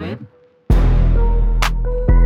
[0.00, 0.26] Yeah, babe.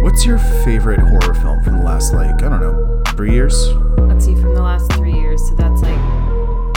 [0.03, 3.75] What's your favorite horror film from the last, like, I don't know, three years?
[3.98, 5.46] Let's see, from the last three years.
[5.48, 6.00] So that's like,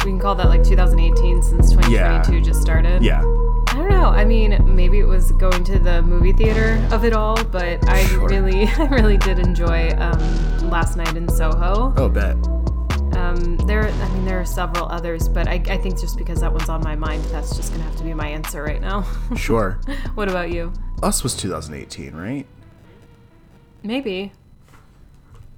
[0.04, 1.91] we can call that like 2018 since 2022
[2.36, 2.41] Yeah.
[2.41, 3.02] just started.
[3.04, 3.22] Yeah.
[3.22, 4.09] I don't know.
[4.09, 8.04] I mean, maybe it was going to the movie theater of it all, but I
[8.08, 8.28] Sure.
[8.28, 11.94] really, I really did enjoy um, Last Night in Soho.
[11.95, 12.36] Oh, bet.
[13.31, 16.52] Um, there, I mean, there are several others, but I, I think just because that
[16.52, 19.05] one's on my mind, that's just gonna have to be my answer right now.
[19.38, 19.80] Sure.
[20.16, 20.73] what about you?
[21.02, 22.45] Us was 2018, right?
[23.84, 24.34] Maybe.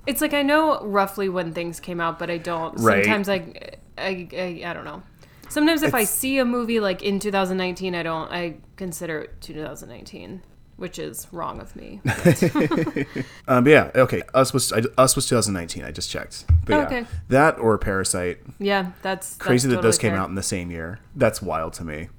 [0.06, 2.80] It's like I know roughly when things came out, but I don't.
[2.80, 3.04] Right.
[3.04, 5.02] Sometimes I, I, I, I don't know.
[5.50, 8.32] Sometimes if I see a movie like in 2019, I don't.
[8.32, 10.44] I consider it 2019,
[10.84, 12.02] which is wrong of me.
[13.48, 14.22] Um, but yeah, okay.
[14.34, 15.84] Us was I, Us was 2019.
[15.84, 16.46] I just checked.
[16.66, 17.06] But yeah, Okay.
[17.30, 18.40] that or Parasite.
[18.60, 20.22] yeah, that's Crazy that's that those totally came fair.
[20.24, 21.00] out in the same year.
[21.16, 21.96] That's wild to me.
[22.04, 22.10] It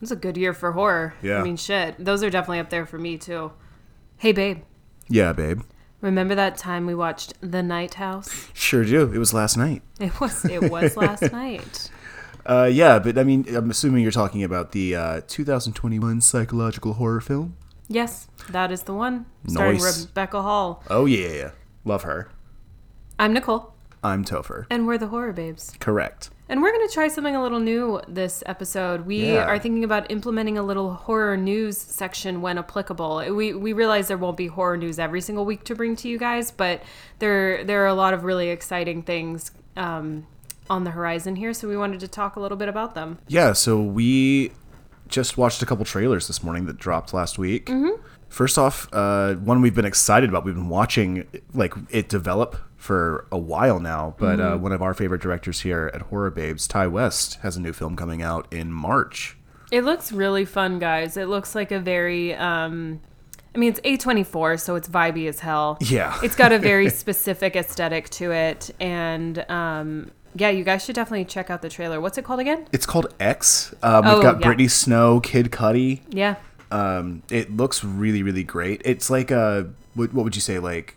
[0.00, 1.14] was a good year for horror.
[1.22, 1.38] Yeah.
[1.38, 1.96] I mean, shit.
[2.04, 3.52] Those are definitely up there for me too.
[4.18, 4.62] Hey, babe.
[5.08, 5.62] Yeah, babe.
[6.00, 8.48] Remember that time we watched The Night House?
[8.52, 9.12] Sure do.
[9.12, 9.82] It was last night.
[10.00, 10.44] It was.
[10.44, 11.90] It was last night.
[12.44, 17.20] Uh, yeah, but I mean, I'm assuming you're talking about the uh, 2021 psychological horror
[17.20, 17.56] film.
[17.92, 19.26] Yes, that is the one.
[19.46, 20.06] Starring Nice.
[20.06, 20.82] Rebecca Hall.
[20.88, 21.50] Oh yeah,
[21.84, 22.30] love her.
[23.18, 23.74] I'm Nicole.
[24.02, 24.64] I'm Topher.
[24.70, 25.74] And we're the horror babes.
[25.78, 26.30] Correct.
[26.48, 29.06] And we're going to try something a little new this episode.
[29.06, 29.44] We Yeah.
[29.44, 33.18] are thinking about implementing a little horror news section when applicable.
[33.34, 36.18] We we realize there won't be horror news every single week to bring to you
[36.18, 36.82] guys, but
[37.18, 40.26] there there are a lot of really exciting things um,
[40.70, 43.18] on the horizon here, so we wanted to talk a little bit about them.
[43.28, 44.52] Yeah, so we
[45.12, 47.66] just watched a couple trailers this morning that dropped last week.
[47.66, 48.02] Mm-hmm.
[48.28, 50.44] First off, uh, one we've been excited about.
[50.44, 54.16] We've been watching like it develop for a while now.
[54.18, 57.60] But uh, one of our favorite directors here at Horror Babes, Ti West, has a
[57.60, 59.36] new film coming out in March.
[59.70, 61.16] It looks really fun, guys.
[61.16, 63.00] It looks like a very um
[63.54, 65.76] I mean, it's A24, so it's vibey as hell.
[65.82, 66.18] Yeah.
[66.22, 71.24] It's got a very specific aesthetic to it and um yeah, you guys should definitely
[71.24, 72.00] check out the trailer.
[72.00, 72.66] What's it called again?
[72.72, 73.74] It's called X.
[73.82, 74.46] Um, we've Oh, got yeah.
[74.46, 76.00] Brittany Snow, Kid Cudi.
[76.10, 76.36] Yeah.
[76.70, 78.80] Um, it looks really, really great.
[78.84, 80.96] It's like a what, what would you say like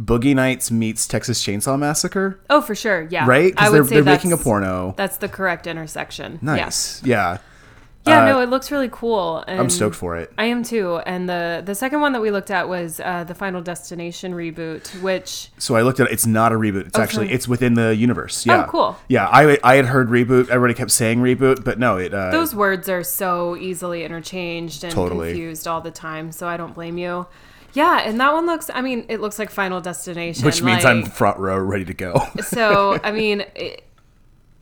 [0.00, 3.06] Boogie Nights meets Texas Chainsaw Massacre, Oh, for sure.
[3.10, 3.26] Yeah.
[3.26, 3.52] right?
[3.58, 4.94] I Because would they're, say they're that's, making a porno.
[4.96, 6.38] That's the correct intersection.
[6.40, 7.02] Nice.
[7.04, 7.32] Yeah.
[7.32, 7.38] Yeah.
[8.06, 9.44] Yeah, Uh, no, it looks really cool.
[9.46, 10.32] And I'm stoked for it.
[10.38, 10.96] I am too.
[11.04, 14.88] And the the second one that we looked at was uh, the Final Destination reboot,
[15.02, 16.12] which So I looked at it.
[16.14, 16.86] It's not a reboot.
[16.86, 18.46] It's actually it's within the universe.
[18.46, 18.64] Yeah.
[18.64, 18.96] Oh, cool.
[19.08, 20.48] Yeah, I I had heard reboot.
[20.48, 24.92] Everybody kept saying reboot, but no, it uh, those words are so easily interchanged and
[24.92, 25.28] Totally.
[25.32, 26.32] confused all the time.
[26.32, 27.26] So I don't blame you.
[27.74, 28.70] Yeah, and that one looks.
[28.72, 31.94] I mean, it looks like Final Destination, which means like- I'm front row, ready to
[31.94, 32.14] go.
[32.40, 33.84] so I mean, it,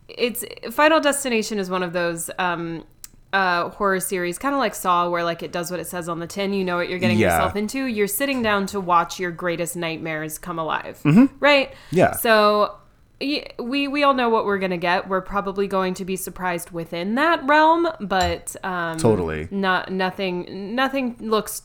[0.08, 2.84] it's Final Destination is one of those um,
[3.32, 6.18] uh, horror series, kind of like Saw, where like it does what it says on
[6.18, 6.52] the tin.
[6.52, 7.32] You know what you're getting Yeah.
[7.36, 7.84] yourself into.
[7.86, 11.00] You're sitting down to watch your greatest nightmares come alive,
[11.40, 11.70] right?
[11.70, 11.74] Mm-hmm.
[11.96, 12.12] Yeah.
[12.12, 12.74] So.
[13.20, 15.08] We we all know what we're gonna get.
[15.08, 19.48] We're probably going to be surprised within that realm, but um, Totally.
[19.50, 21.62] not nothing nothing looks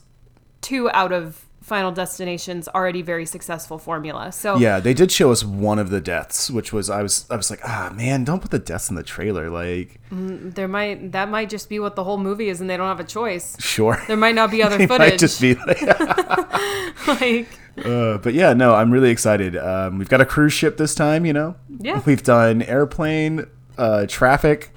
[0.62, 4.30] too out of Final Destination's already very successful formula.
[4.32, 7.36] So yeah, they did show us one of the deaths, which was I was I
[7.36, 9.48] was like, ah man, don't put the deaths in the trailer.
[9.48, 12.88] Like, there might that might just be what the whole movie is and they don't
[12.88, 14.02] have a choice sure.
[14.08, 15.80] there might not be other footage might just be like,
[17.06, 17.48] like
[17.82, 19.56] uh, but yeah, no, I'm really excited.
[19.56, 21.56] Um, we've got a cruise ship this time, you know.
[21.80, 22.02] Yeah.
[22.04, 23.46] We've done airplane,
[23.78, 24.70] uh, traffic,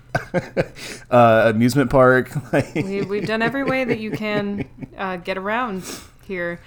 [1.12, 2.32] uh, amusement park.
[2.54, 5.84] Like, we, we've done every way that you can uh, get around
[6.28, 6.60] here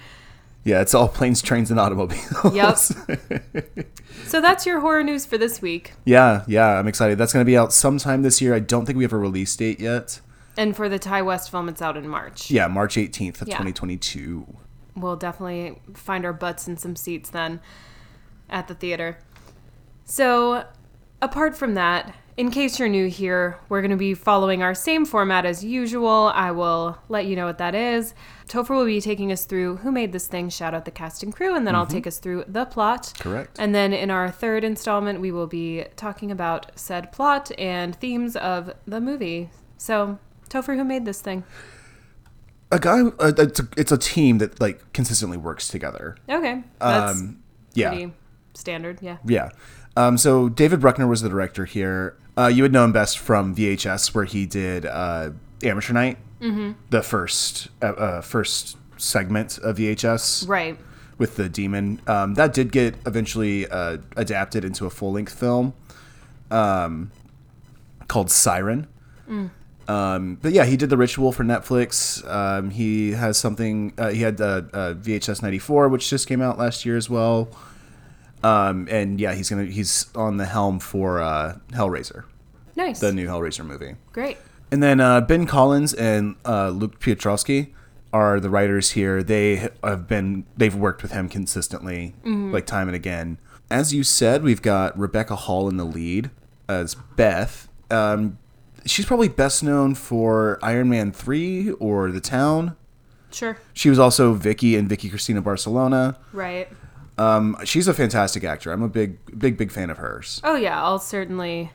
[0.63, 2.53] yeah, it's all planes, trains, and automobiles.
[2.53, 3.87] Yep.
[4.27, 7.17] so that's your horror news for this week Yeah, yeah, I'm excited.
[7.17, 8.53] That's going to be out sometime this year.
[8.53, 10.19] I don't think we have a release date yet.
[10.55, 13.55] and for the Ti West film it's out in march Yeah, March 18th of Yeah.
[13.57, 14.45] 2022.
[14.95, 17.59] we'll definitely find our butts in some seats then
[18.49, 19.17] at the theater.
[20.05, 20.65] So,
[21.21, 25.05] apart from that, in case you're new here, we're going to be following our same
[25.05, 26.31] format as usual.
[26.33, 28.13] I will let you know what that is.
[28.47, 31.33] Topher will be taking us through who made this thing, shout out the cast and
[31.35, 33.13] crew, and then I'll take us through the plot.
[33.19, 33.57] Correct.
[33.59, 38.35] And then in our third installment, we will be talking about said plot and themes
[38.35, 39.49] of the movie.
[39.77, 40.19] So,
[40.49, 41.43] Topher, who made this thing?
[42.71, 46.15] A guy, uh, it's, a, it's a team that like consistently works together.
[46.29, 46.63] Okay.
[46.79, 47.43] That's Um,
[47.73, 48.13] yeah, pretty
[48.53, 49.17] standard, yeah.
[49.25, 49.49] yeah.
[49.97, 52.17] Um, so David Bruckner was the director here.
[52.37, 55.31] Uh, you would know him best from VHS, where he did uh,
[55.63, 56.71] Amateur Night, mm-hmm.
[56.89, 60.47] the first uh, uh, first segment of VHS.
[60.47, 60.77] Right.
[61.17, 62.01] with the demon.
[62.07, 65.73] Um, that did get eventually uh, adapted into a full length film
[66.49, 67.11] um,
[68.07, 68.87] called Siren.
[69.87, 72.25] Um, but yeah, he did the ritual for Netflix.
[72.29, 73.93] Um, he has something.
[73.97, 74.61] Uh, he had uh,
[74.95, 77.49] VHS '94, which just came out last year as well.
[78.43, 82.23] Um, and yeah, he's gonna he's on the helm for uh, Hellraiser,
[82.75, 82.99] Nice.
[82.99, 83.95] the new Hellraiser movie.
[84.11, 84.37] Great.
[84.71, 87.71] And then uh, Ben Collins and uh, Luke Piotrowski
[88.13, 89.21] are the writers here.
[89.21, 93.37] They have been they've worked with him consistently, like time and again.
[93.69, 96.29] As you said, we've got Rebecca Hall in the lead
[96.67, 97.69] as Beth.
[97.89, 98.37] Um,
[98.85, 102.75] she's probably best known for Iron Man three or The Town.
[103.31, 103.57] Sure.
[103.73, 106.17] She was also Vicky in Vicky Cristina Barcelona.
[106.33, 106.67] Right.
[107.21, 108.71] Um, she's a fantastic actor.
[108.71, 110.41] I'm a big, big, big fan of hers.
[110.43, 111.71] Oh yeah, I'll certainly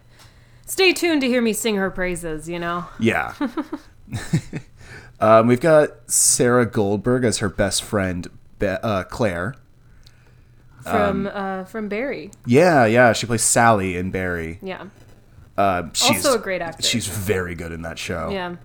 [0.66, 2.48] stay tuned to hear me sing her praises.
[2.48, 2.84] You know.
[2.98, 3.34] Yeah.
[5.20, 8.28] um, we've got Sarah Goldberg as her best friend,
[8.58, 9.54] Be- uh, Claire.
[10.82, 12.30] From uh, from Barry.
[12.44, 13.12] Yeah, yeah.
[13.12, 14.58] She plays Sally in Barry.
[14.62, 14.86] Yeah.
[15.56, 16.82] Uh, she's, Also a great actor.
[16.82, 18.30] She's very good in that show.
[18.30, 18.56] Yeah.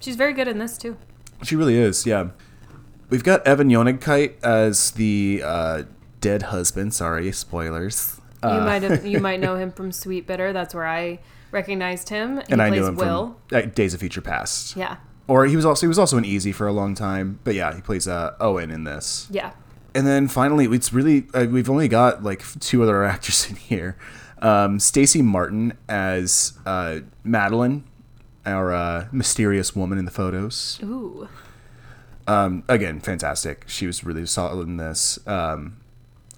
[0.00, 0.96] She's very good in this too.
[1.42, 2.28] She really is, yeah.
[3.10, 5.82] We've got Evan Jonigkeit as the uh,
[6.20, 6.94] dead husband.
[6.94, 8.20] Sorry, spoilers.
[8.42, 10.52] You Uh, might have you might know him from Sweetbitter.
[10.52, 11.18] That's where I
[11.50, 12.38] recognized him.
[12.46, 13.36] He and I knew him Will.
[13.48, 14.76] from uh, Days of Future Past.
[14.76, 14.96] Yeah.
[15.28, 17.74] Or he was also he was also in Easy for a long time, but yeah,
[17.74, 19.28] he plays uh, Owen in this.
[19.30, 19.52] Yeah.
[19.94, 23.96] And then finally, it's really uh, we've only got like two other actors in here.
[24.42, 27.84] Um, Stacy Martin as uh, Madeline,
[28.46, 30.80] our uh, mysterious woman in the photos.
[30.82, 31.28] Ooh.
[32.26, 33.64] Um, again, fantastic.
[33.66, 35.18] She was really solid in this.
[35.26, 35.76] Um,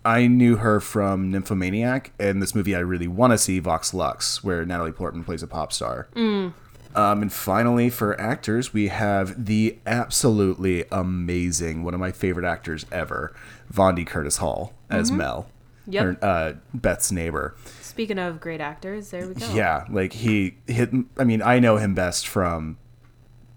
[0.05, 4.43] I knew her from Nymphomaniac and this movie I really want to see, Vox Lux,
[4.43, 6.09] where Natalie Portman plays a pop star.
[6.17, 12.85] Um, and finally, for actors, we have the absolutely amazing, one of my favorite actors
[12.93, 13.35] ever,
[13.73, 15.49] Vondie Curtis Hall as Mel,
[15.87, 16.05] Yep.
[16.05, 17.55] her, uh, Beth's neighbor.
[17.81, 19.55] Speaking of great actors, there we go.
[19.55, 20.91] Yeah, like he hit.
[21.19, 22.77] I mean, I know him best from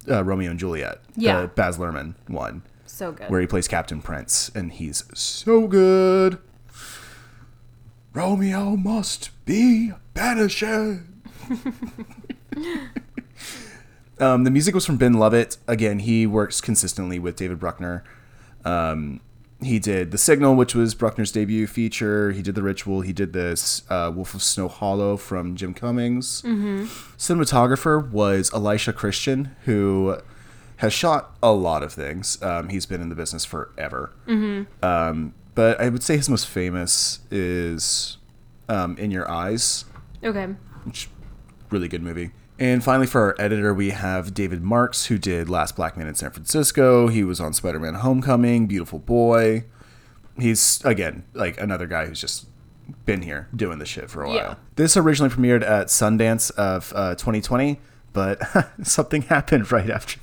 [0.09, 1.41] uh, Romeo and Juliet, Yeah.
[1.41, 2.61] the Baz Luhrmann one
[2.95, 3.29] So good.
[3.29, 6.37] where he plays Captain Prince, and he's so good.
[8.13, 10.63] Romeo must be banished.
[10.63, 11.03] um,
[14.45, 15.57] the music was from Ben Lovett.
[15.67, 18.05] Again, he works consistently with David Bruckner.
[18.63, 19.19] Um,
[19.61, 22.31] he did The Signal, which was Bruckner's debut feature.
[22.31, 23.01] He did The Ritual.
[23.01, 26.43] He did this uh, Wolf of Snow Hollow from Jim Cummings.
[26.43, 30.17] Cinematographer was Elisha Christian, who
[30.77, 32.41] has shot a lot of things.
[32.41, 34.11] Um, he's been in the business forever.
[34.81, 38.17] Um, but I would say his most famous is
[38.67, 39.85] um, In Your Eyes,
[40.23, 40.47] Okay.
[40.83, 41.09] which
[41.69, 42.31] really good movie.
[42.57, 46.15] And finally, for our editor, we have David Marks, who did Last Black Man in
[46.15, 47.07] San Francisco.
[47.07, 49.65] He was on Spider Man Homecoming, Beautiful Boy.
[50.37, 52.47] He's, again, like another guy who's just
[53.05, 54.35] been here doing the shit for a while.
[54.35, 54.55] Yeah.
[54.75, 57.79] This originally premiered at Sundance of uh, 2020,
[58.13, 58.39] but
[58.83, 60.19] something happened right after.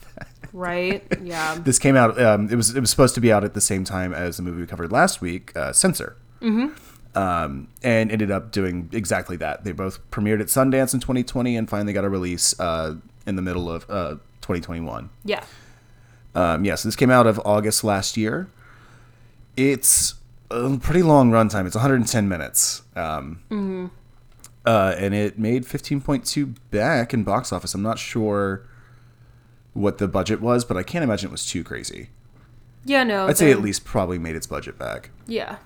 [0.52, 1.04] Right.
[1.22, 1.58] Yeah.
[1.64, 2.20] This came out.
[2.20, 4.42] Um, it was it was supposed to be out at the same time as the
[4.42, 6.16] movie we covered last week, uh, Censor.
[6.40, 7.18] Mm-hmm.
[7.18, 9.64] Um, and ended up doing exactly that.
[9.64, 12.96] They both premiered at Sundance in 2020 and finally got a release uh,
[13.26, 15.10] in the middle of uh, 2021.
[15.24, 15.44] Yeah.
[16.34, 18.48] Um, yeah, so this came out of August last year.
[19.56, 20.14] It's
[20.50, 21.66] a pretty long runtime.
[21.66, 22.82] It's 110 minutes.
[22.96, 23.90] Um,
[24.64, 27.74] uh, and it made 15.2 back in box office.
[27.74, 28.66] I'm not sure
[29.74, 32.10] what the budget was, but I can't imagine it was too crazy.
[32.84, 33.04] Yeah.
[33.04, 33.26] No.
[33.26, 35.10] I'd say at least probably made its budget back.
[35.26, 35.56] Yeah.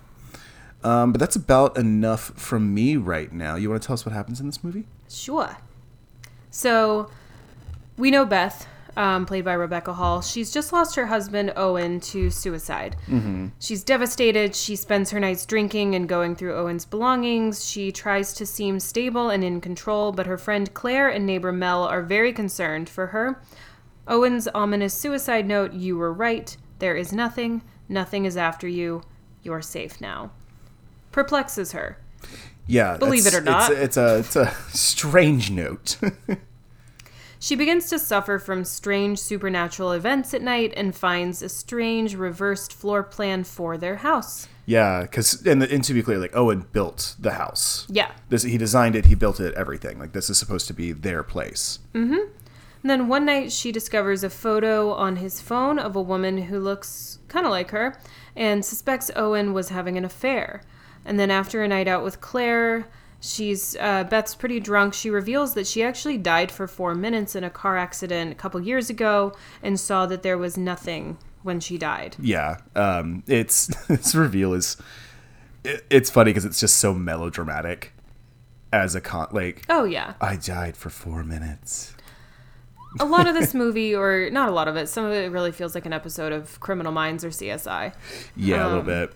[0.85, 3.57] Um, but that's about enough from me right now.
[3.57, 4.85] You want to tell us what happens in this movie?
[5.09, 5.57] Sure.
[6.51, 7.11] So,
[7.97, 10.23] we know Beth, um, played by Rebecca Hall.
[10.23, 12.97] She's just lost her husband, Owen, to suicide.
[13.09, 13.49] Mm-hmm.
[13.59, 14.55] She's devastated.
[14.55, 17.69] She spends her nights drinking and going through Owen's belongings.
[17.69, 21.83] She tries to seem stable and in control, but her friend Claire and neighbor Mel
[21.85, 23.41] are very concerned for her.
[24.09, 26.57] Owen's ominous suicide note You were right.
[26.79, 27.63] There is nothing.
[27.89, 29.03] Nothing is after you.
[29.43, 30.31] You're safe now.
[31.13, 31.99] Perplexes her.
[32.67, 33.71] Yeah, Believe it or not.
[33.71, 35.97] it's, it's a it's a strange note.
[37.39, 42.73] She begins to suffer from strange supernatural events at night and finds a strange reversed
[42.73, 44.49] floor plan for their house.
[44.65, 47.87] yeah, because and, and to be clear, like Owen built the house.
[47.91, 48.11] Yeah.
[48.31, 49.07] This he designed it.
[49.07, 49.55] He built it.
[49.55, 49.99] Everything.
[49.99, 51.79] Like this is supposed to be their place.
[51.95, 52.31] Mm-hmm.
[52.83, 56.59] And then one night she discovers a photo on his phone of a woman who
[56.59, 57.99] looks kind of like her
[58.37, 60.63] and suspects Owen was having an affair.
[61.05, 62.87] And then after a night out with Claire,
[63.21, 64.95] she's uh, Beth's pretty drunk.
[64.95, 68.61] She reveals that she actually died for four minutes in a car accident a couple
[68.61, 72.17] years ago and saw that there was nothing when she died.
[72.21, 72.59] Yeah.
[72.75, 73.23] Um.
[73.27, 74.77] It's this reveal is.
[75.65, 77.93] It, it's funny because it's just so melodramatic.
[78.73, 80.15] As a con, like Oh yeah.
[80.21, 81.95] I died for four minutes.
[83.01, 85.53] A lot of this movie, or not a lot of it, some of it really
[85.53, 87.93] feels like an episode of Criminal Minds or CSI.
[88.37, 89.13] Yeah, a little Um, bit.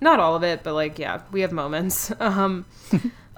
[0.00, 2.12] Not all of it, but like, yeah, we have moments.
[2.20, 2.64] Um,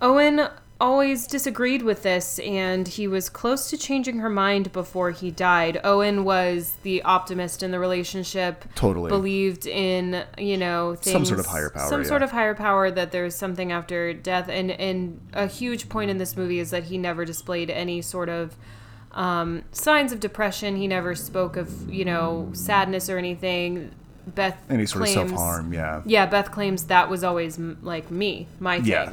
[0.00, 0.48] Owen
[0.80, 5.80] always disagreed with this, and he was close to changing her mind before he died.
[5.84, 8.64] Owen was the optimist in the relationship.
[8.74, 9.08] Totally.
[9.08, 12.08] Believed in, you know, things, Some sort of higher power, Some yeah.
[12.08, 14.48] sort of higher power that there's something after death.
[14.48, 18.28] And, and a huge point in this movie is that he never displayed any sort
[18.28, 18.56] of
[19.12, 20.76] um, signs of depression.
[20.76, 23.90] He never spoke of, you know, sadness or anything.
[24.26, 26.02] Beth Any sort claims, of self harm, yeah.
[26.06, 28.86] yeah, Beth claims that was always m- like me, my thing.
[28.86, 29.12] Yeah.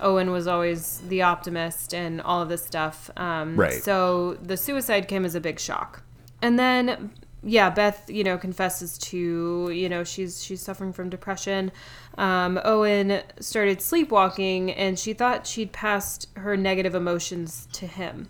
[0.00, 3.08] Owen was always the optimist and all of this stuff.
[3.16, 3.82] Um, Right.
[3.82, 6.02] So the suicide came as a big shock.
[6.42, 11.70] And then, yeah, Beth, you know, confesses to, you know, she's she's suffering from depression.
[12.18, 18.28] Um, Owen started sleepwalking, and she thought she'd passed her negative emotions to him.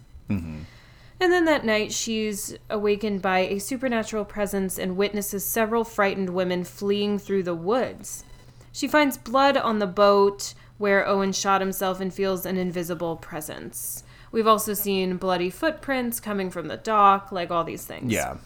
[1.22, 6.64] And then that night, she's awakened by a supernatural presence and witnesses several frightened women
[6.64, 8.24] fleeing through the woods.
[8.72, 14.02] She finds blood on the boat where Owen shot himself and feels an invisible presence.
[14.32, 18.12] We've also seen bloody footprints coming from the dock, like all these things.
[18.12, 18.38] Yeah.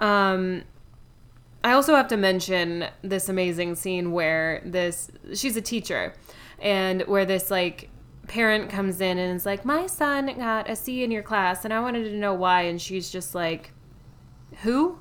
[0.00, 0.62] Um,
[1.62, 6.14] I also have to mention this amazing scene where this she's a teacher
[6.58, 7.90] and where this like
[8.26, 11.72] parent comes in and is like, "My son got a C in your class and
[11.72, 13.72] I wanted to know why." And she's just like,
[14.62, 14.98] "Who?"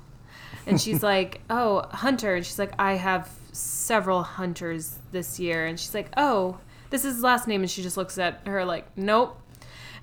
[0.65, 5.79] And she's like, "Oh, Hunter." And she's like, "I have several hunters this year." And
[5.79, 8.85] she's like, "Oh, this is his last name." And she just looks at her like,
[8.97, 9.39] "Nope."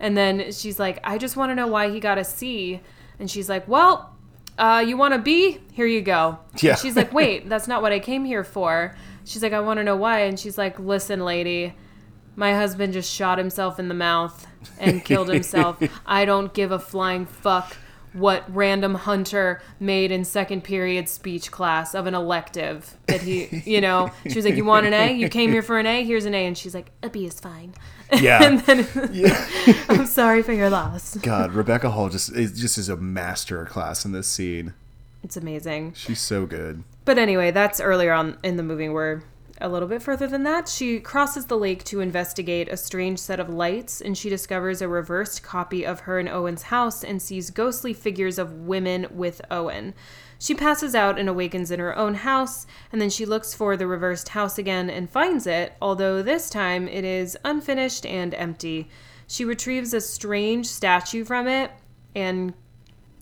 [0.00, 2.81] And then she's like, I just want to know why he got a C.
[3.19, 4.17] And she's like, Well,
[4.59, 5.59] uh, you want a B?
[5.73, 6.39] Here you go.
[6.57, 6.71] Yeah.
[6.71, 8.97] And she's like, Wait, that's not what I came here for.
[9.25, 10.21] She's like, I want to know why.
[10.21, 11.75] And she's like, Listen, lady,
[12.37, 14.47] my husband just shot himself in the mouth
[14.79, 15.83] and killed himself.
[16.07, 17.77] I don't give a flying fuck
[18.13, 23.81] what random hunter made in second period speech class of an elective that he, you
[23.81, 25.13] know, she was like, You want an A?
[25.13, 26.05] You came here for an A?
[26.05, 26.47] Here's an A.
[26.47, 27.75] And she's like, A B is fine.
[28.13, 28.43] Yeah.
[28.43, 29.47] and then yeah.
[29.89, 31.17] I'm sorry for your loss.
[31.19, 34.75] God, Rebecca Hall just is just is a master class in this scene.
[35.23, 35.93] It's amazing.
[35.93, 36.83] She's so good.
[37.05, 38.89] But anyway, that's earlier on in the movie.
[38.89, 39.23] We're
[39.61, 40.69] a little bit further than that.
[40.69, 44.88] She crosses the lake to investigate a strange set of lights, and she discovers a
[44.88, 49.95] reversed copy of her and Owen's house and sees ghostly figures of women with Owen.
[50.38, 53.87] She passes out and awakens in her own house, and then she looks for the
[53.87, 58.88] reversed house again and finds it, although this time it is unfinished and empty.
[59.26, 61.71] She retrieves a strange statue from it
[62.14, 62.55] and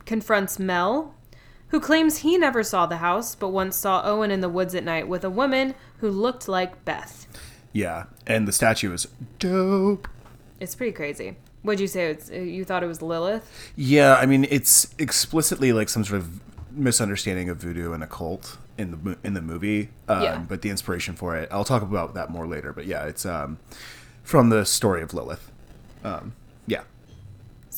[0.07, 1.15] confronts Mel,
[1.69, 4.85] who claims he never saw the house but once saw Owen in the woods at
[4.85, 7.27] night with a woman who looked like Beth.
[7.73, 8.05] Yeah.
[8.27, 9.07] And the statue is
[9.39, 10.09] dope.
[10.61, 11.37] It's pretty crazy.
[11.63, 12.11] What'd you say?
[12.11, 13.73] It's, uh, you thought it was Lilith?
[13.77, 18.91] Yeah, I mean it's explicitly like some sort of misunderstanding of voodoo and occult in
[18.93, 19.91] the in the movie.
[20.09, 20.39] Um, Yeah.
[20.49, 22.73] But the inspiration for it, I'll talk about that more later.
[22.73, 23.59] But yeah, it's um,
[24.23, 25.51] from the story of Lilith.
[26.05, 26.33] Um.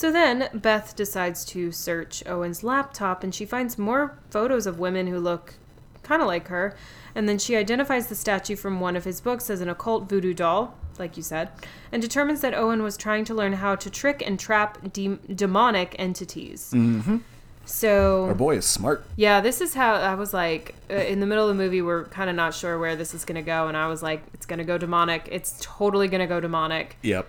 [0.00, 5.08] So then Beth decides to search Owen's laptop and she finds more photos of women
[5.08, 5.56] who look
[6.02, 6.74] kind of like her.
[7.14, 10.32] And then she identifies the statue from one of his books as an occult voodoo
[10.32, 11.50] doll, like you said,
[11.92, 15.94] and determines that Owen was trying to learn how to trick and trap de- demonic
[15.98, 16.70] entities.
[16.74, 17.18] Mm-hmm.
[17.66, 19.04] So Our boy is smart.
[19.16, 21.82] Yeah, this is how I was like uh, in the middle of the movie.
[21.82, 24.22] We're kind of not sure where this is going to go, and I was like,
[24.32, 25.28] it's going to go demonic.
[25.30, 27.28] It's totally going to go demonic, Yep.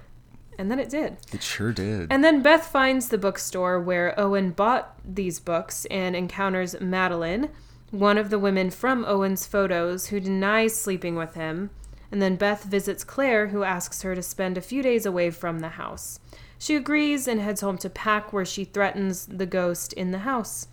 [0.58, 1.18] And then it did.
[1.34, 2.08] It sure did.
[2.12, 7.50] And then Beth finds the bookstore where Owen bought these books and encounters Madeline,
[7.90, 11.70] one of the women from Owen's photos, who denies sleeping with him.
[12.12, 15.60] And then Beth visits Claire, who asks her to spend a few days away from
[15.60, 16.20] the house.
[16.60, 20.68] She agrees and heads home to pack, where she threatens the ghost in the house.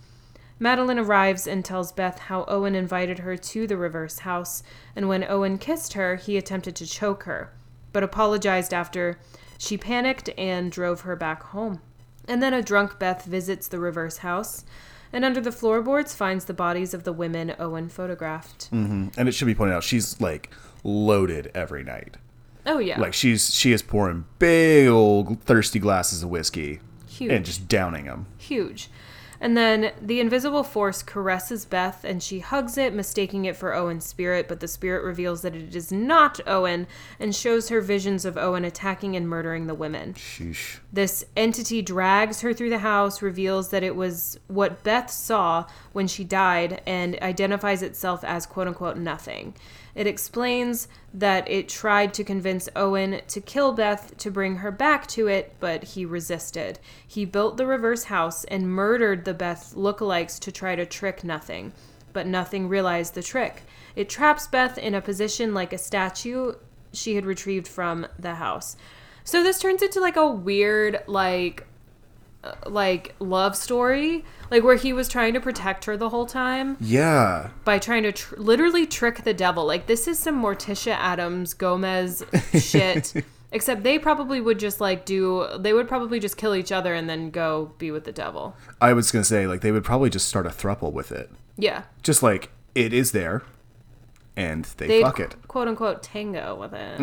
[0.61, 4.63] Madeline arrives and tells Beth how Owen invited her to the reverse house,
[4.97, 7.53] and when Owen kissed her, he attempted to choke her,
[7.93, 9.19] but apologized after
[9.59, 11.81] she panicked and drove her back home.
[12.27, 14.65] And then a drunk Beth visits the reverse house,
[15.13, 18.71] and under the floorboards finds the bodies of the women Owen photographed.
[18.71, 19.09] Mm-hmm.
[19.19, 20.51] And it should be pointed out she's like
[20.85, 22.17] loaded every night.
[22.67, 27.33] Oh yeah, Like she's she is pouring big old thirsty glasses of whiskey huge.
[27.33, 28.27] and just downing them.
[28.37, 28.91] huge.
[29.41, 34.05] And then the invisible force caresses Beth and she hugs it, mistaking it for Owen's
[34.05, 36.87] spirit, but the spirit reveals that it is not Owen
[37.21, 40.15] and shows her visions of Owen attacking and murdering the women.
[40.15, 40.79] Sheesh.
[40.93, 46.09] This entity drags her through the house, reveals that it was what Beth saw when
[46.09, 49.55] she died, and identifies itself as quote unquote nothing.
[49.99, 55.09] It explains that it tried to convince Owen to kill Beth to bring her back
[55.09, 56.79] to it, but he resisted.
[57.05, 61.73] He built the reverse house and murdered the Beth lookalikes to try to trick Nothing,
[62.13, 63.65] but Nothing realized the trick.
[63.97, 66.53] It traps Beth in a position like a statue
[66.93, 68.77] she had retrieved from the house.
[69.25, 71.67] So this turns into like a weird like
[72.67, 77.51] like love story, like where he was trying to protect her the whole time Yeah.
[77.65, 79.65] by trying to tr- literally trick the devil.
[79.67, 82.25] Like this is some Morticia Addams Gomez
[82.59, 83.13] shit.
[83.51, 87.09] Except they probably would just like do they would probably just kill each other and
[87.09, 88.55] then go be with the devil.
[88.81, 91.31] I was gonna say like they would probably just start a thruple with it.
[91.57, 91.85] Yeah.
[92.03, 93.43] Just like it is there,
[94.39, 95.35] and they They'd fuck it.
[95.49, 96.99] quote unquote tango with it.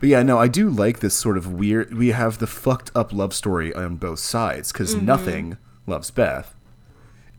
[0.00, 1.94] But yeah, no, I do like this sort of weird.
[1.96, 5.06] We have the fucked up love story on both sides because Mm-hmm.
[5.06, 6.54] nothing loves Beth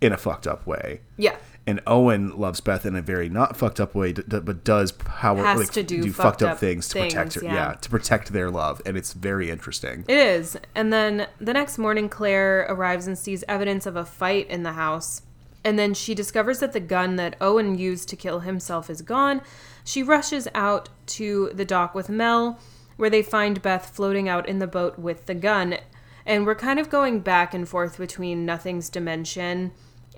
[0.02, 1.36] in a fucked up way, Yeah.
[1.68, 4.92] and Owen loves Beth in a very not fucked up way, d- d- but does
[4.94, 7.44] power Has like to do fucked fucked up up things to protect her.
[7.44, 7.54] Yeah.
[7.54, 7.74] yeah.
[7.74, 10.06] to protect their love, and it's very interesting.
[10.08, 10.56] It is.
[10.74, 14.74] And then the next morning, Claire arrives and sees evidence of a fight in the
[14.74, 15.24] house.
[15.64, 19.42] And then she discovers that the gun that Owen used to kill himself is gone.
[19.84, 22.60] She rushes out to the dock with Mel,
[22.98, 25.78] where they find Beth floating out in the boat with the gun.
[26.26, 29.72] And we're kind of going back and forth between Nothing's dimension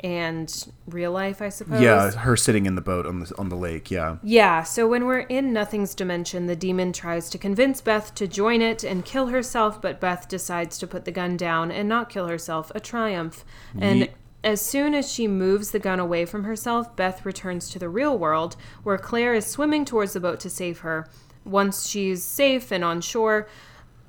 [0.03, 1.81] and real life, I suppose.
[1.81, 3.91] Yeah, her sitting in the boat on the on the lake.
[3.91, 8.27] Yeah, Yeah, so when we're in Nothing's dimension, the demon tries to convince Beth to
[8.27, 12.09] join it and kill herself, but Beth decides to put the gun down and not
[12.09, 13.45] kill herself, a triumph.
[13.79, 14.09] And Ye-
[14.43, 18.17] as soon as she moves the gun away from herself, Beth returns to the real
[18.17, 21.07] world, where Claire is swimming towards the boat to save her.
[21.45, 23.47] Once she's safe and on shore,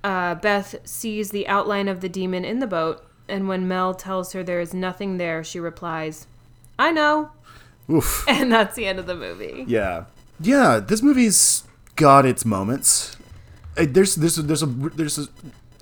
[0.04, 4.32] uh, Beth sees the outline of the demon in the boat, and when Mel tells
[4.32, 6.26] her there is nothing there, she replies,
[6.78, 7.30] I know.
[7.90, 8.24] oof.
[8.28, 9.64] And that's the end of the movie.
[9.68, 10.04] Yeah,
[10.40, 10.80] yeah.
[10.80, 11.64] This movie's
[11.96, 13.16] got its moments.
[13.76, 15.26] Uh, There's there's there's a there's a,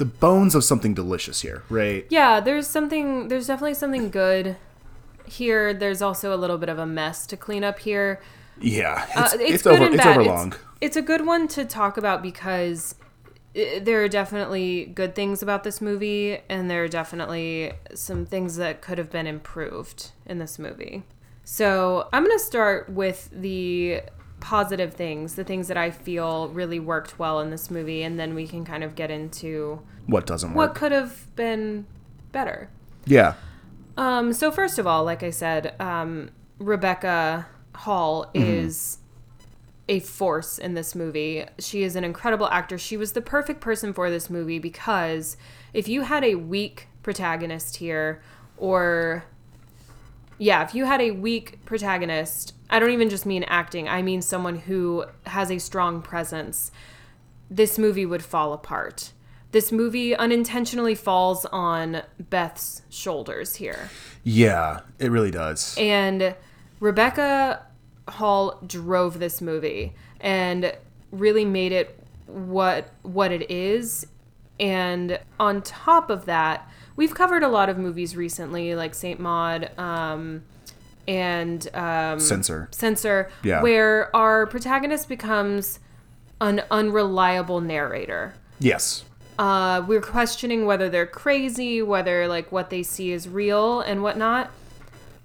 [0.01, 2.07] the bones of something delicious here, right?
[2.09, 3.29] Yeah, there's something.
[3.29, 4.57] There's definitely something good
[5.27, 5.75] here.
[5.75, 8.19] There's also a little bit of a mess to clean up here.
[8.59, 9.85] Yeah, Uh, it's, it's, good over.
[9.85, 10.17] and It's bad.
[10.19, 10.55] over long.
[10.81, 12.95] It's a good one to talk about because
[13.55, 18.57] i there are definitely good things about this movie, and there are definitely some things
[18.57, 21.03] that could have been improved in this movie.
[21.45, 24.01] So I'm gonna start with the
[24.41, 28.35] positive things, the things that I feel really worked well in this movie, and then
[28.35, 31.87] we can kind of get into What doesn't what could have been
[32.33, 32.69] better.
[33.07, 33.35] Yeah,
[33.97, 38.99] Um, so first of all, like I said, um, Rebecca Hall is
[39.89, 41.45] a force in this movie.
[41.59, 42.79] She is an incredible actor.
[42.79, 45.37] She was the perfect person for this movie because
[45.73, 48.23] if you had a weak protagonist here,
[48.57, 49.25] or
[50.41, 54.23] yeah, if you had a weak protagonist, I don't even just mean acting, I mean
[54.23, 56.73] someone who has a strong presence,
[57.51, 59.13] this movie would fall apart.
[59.53, 63.91] This movie unintentionally falls on Beth's shoulders here.
[64.25, 65.77] yeah, it really does.
[65.77, 66.35] And
[66.79, 67.67] Rebecca
[68.09, 70.73] Hall drove this movie and
[71.13, 74.07] really made it what what it is.
[74.61, 79.71] And on top of that, we've covered a lot of movies recently, like Saint Maud,
[79.79, 80.43] um,
[81.09, 82.69] and um, Censor.
[82.71, 83.63] Censor, Yeah.
[83.63, 85.81] where our protagonist becomes
[86.43, 89.05] an unreliable narrator Yes.
[89.39, 94.51] uh, we're questioning whether they're crazy, whether like what they see is real and whatnot.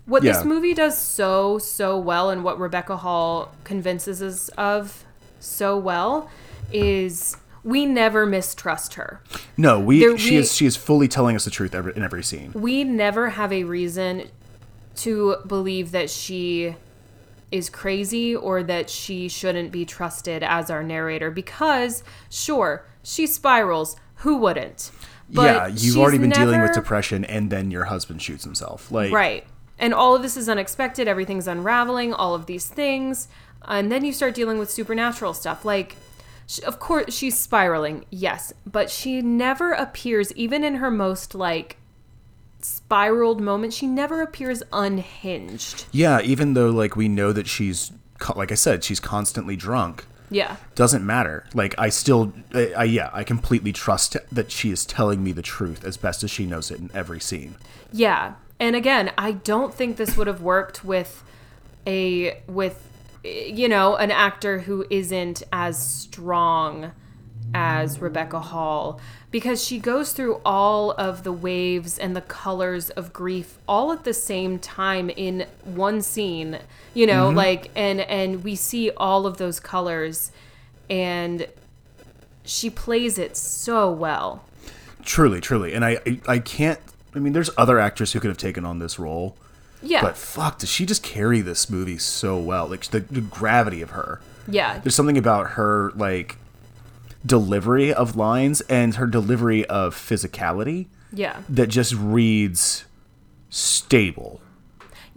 [0.06, 0.34] What Yeah.
[0.34, 5.04] this movie does so so well, and what Rebecca Hall convinces us of
[5.40, 6.30] so well,
[6.72, 9.20] is we never mistrust her.
[9.58, 12.04] No, we There- she we- is she is fully telling us the truth every, in
[12.04, 12.52] every scene.
[12.54, 14.30] We never have a reason
[14.98, 16.76] to believe that she
[17.52, 23.98] is crazy or that she shouldn't be trusted as our narrator because sure she spirals
[24.18, 24.92] who wouldn't
[25.30, 28.92] yeah, you've already been dealing with depression, and then your husband shoots himself.
[28.92, 29.44] Like, Right.
[29.80, 31.08] And all of this is unexpected.
[31.08, 33.28] Everything's unraveling, all of these things.
[33.68, 35.66] And then you start dealing with supernatural stuff.
[35.66, 35.96] Like,
[36.48, 38.54] sh- of course, she's spiraling, yes.
[38.66, 41.78] But she never appears, even in her most, like,
[42.62, 45.86] spiraled moment, she never appears unhinged.
[45.92, 47.92] Yeah, even though like we know that she's
[48.36, 50.06] like I said, she's constantly drunk.
[50.32, 50.58] Yeah.
[50.74, 51.46] doesn't matter.
[51.54, 55.44] Like I still, I, I yeah, I completely trust that she is telling me the
[55.44, 57.56] truth as best as she knows it in every scene.
[57.94, 58.36] Yeah.
[58.60, 61.24] And again, I don't think this would have worked with
[61.86, 62.90] a with
[63.26, 66.92] you know, an actor who isn't as strong
[67.54, 69.00] as Rebecca Hall
[69.32, 74.04] because she goes through all of the waves and the colors of grief all at
[74.04, 76.60] the same time in one scene,
[76.94, 77.38] you know, mm-hmm.
[77.38, 80.32] like and and we see all of those colors
[80.90, 81.48] and
[82.44, 84.44] she plays it so well.
[85.04, 86.80] Truly, truly, and I, I, I can't.
[87.14, 89.38] I mean, there's other actors who could have taken on this role,
[89.86, 90.02] Yeah.
[90.02, 92.68] but fuck, does she just carry this movie so well?
[92.68, 94.20] Like the, the gravity of her.
[94.48, 94.80] yeah.
[94.80, 96.38] There's something about her like
[97.26, 101.42] delivery of lines and her delivery of physicality Yeah.
[101.50, 102.86] that just reads
[103.50, 104.42] stable.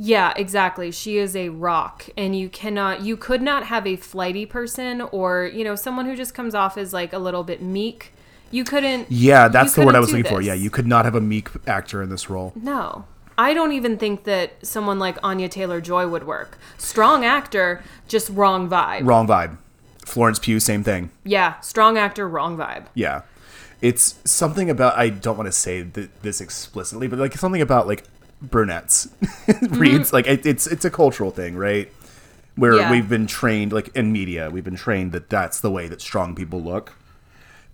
[0.00, 0.92] Yeah, exactly.
[0.92, 5.50] She is a rock, and you cannot, you could not have a flighty person or,
[5.52, 8.12] you know, someone who just comes off as like a little bit meek.
[8.52, 9.10] You couldn't.
[9.10, 10.40] Yeah, that's the word I was looking for.
[10.40, 12.52] Yeah, you could not have a meek actor in this role.
[12.54, 13.04] No.
[13.38, 16.58] I don't even think that someone like Anya Taylor Joy would work.
[16.76, 19.06] Strong actor, just wrong vibe.
[19.06, 19.56] Wrong vibe.
[20.04, 21.10] Florence Pugh, same thing.
[21.24, 22.86] Yeah, strong actor, wrong vibe.
[22.94, 23.22] Yeah.
[23.80, 27.86] It's something about I don't want to say th- this explicitly, but like something about
[27.86, 28.04] like
[28.42, 29.08] brunettes
[29.70, 31.92] reads like it, it's it's a cultural thing, right?
[32.56, 32.80] Where Mm-hmm.
[32.80, 32.90] Yeah.
[32.90, 36.34] we've been trained like in media, we've been trained that that's the way that strong
[36.34, 36.94] people look.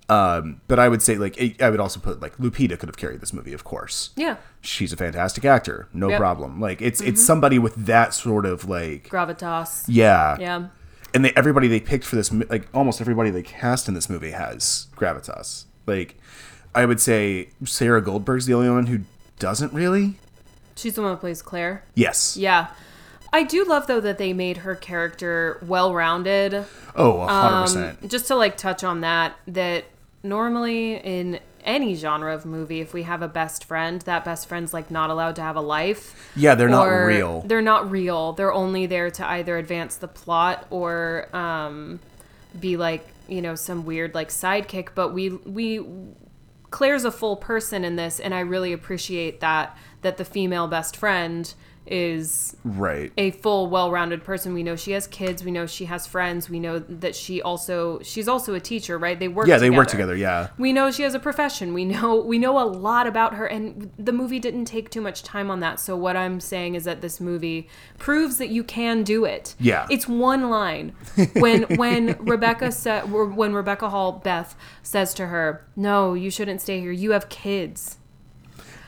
[0.09, 2.97] Um, but I would say like I I would also put like Lupita could have
[2.99, 4.11] carried this movie, of course.
[4.17, 4.37] Yeah.
[4.61, 6.15] She's a fantastic actor, no Yep.
[6.15, 6.21] Mm-hmm.
[6.21, 6.61] problem.
[6.61, 9.85] Like it's it's somebody with that sort of like Gravitas.
[9.89, 10.67] yeah, Yeah.
[11.15, 14.33] and they, everybody they picked for this, like almost everybody they cast in this movie
[14.33, 15.65] has gravitas.
[15.87, 16.17] Like,
[16.75, 19.01] I would say Sarah Goldberg's the only one who
[19.39, 20.17] doesn't really.
[20.77, 21.85] She's the one who plays Claire.
[21.95, 22.37] Yes.
[22.37, 22.69] Yeah.
[23.33, 26.67] I do love though that they made her character well-rounded.
[26.95, 28.09] Oh, a hundred Um, percent.
[28.11, 29.85] just to like touch on that, that
[30.25, 34.75] normally in any genre of movie, if we have a best friend, that best friend's
[34.75, 36.31] like not allowed to have a life.
[36.37, 37.43] Yeah, they're not real.
[37.43, 38.33] They're not real.
[38.33, 42.01] They're only there to either advance the plot or um,
[42.59, 44.91] be like you know some weird like sidekick.
[44.95, 45.85] But we we
[46.71, 50.97] Claire's a full person in this, and I really appreciate that that the female best
[50.97, 51.53] friend
[51.87, 53.13] is Right.
[53.17, 54.55] a full well-rounded person.
[54.55, 55.45] We know she has kids.
[55.45, 56.49] We know she has friends.
[56.49, 59.19] We know that she also she's also a teacher right?
[59.19, 60.17] They work Yeah, they work together.
[60.17, 60.49] Yeah.
[60.59, 61.75] we know she has a profession.
[61.75, 65.23] We know we know a lot about her and the movie didn't take too much
[65.23, 65.79] time on that.
[65.81, 67.69] So what i'm saying is that this movie
[67.99, 69.55] proves that you can do it.
[69.61, 69.87] Yeah.
[69.91, 70.93] it's one line.
[71.35, 76.81] When when rebecca said when rebecca hall beth says to her no you shouldn't stay
[76.81, 76.93] here.
[76.93, 77.99] You have kids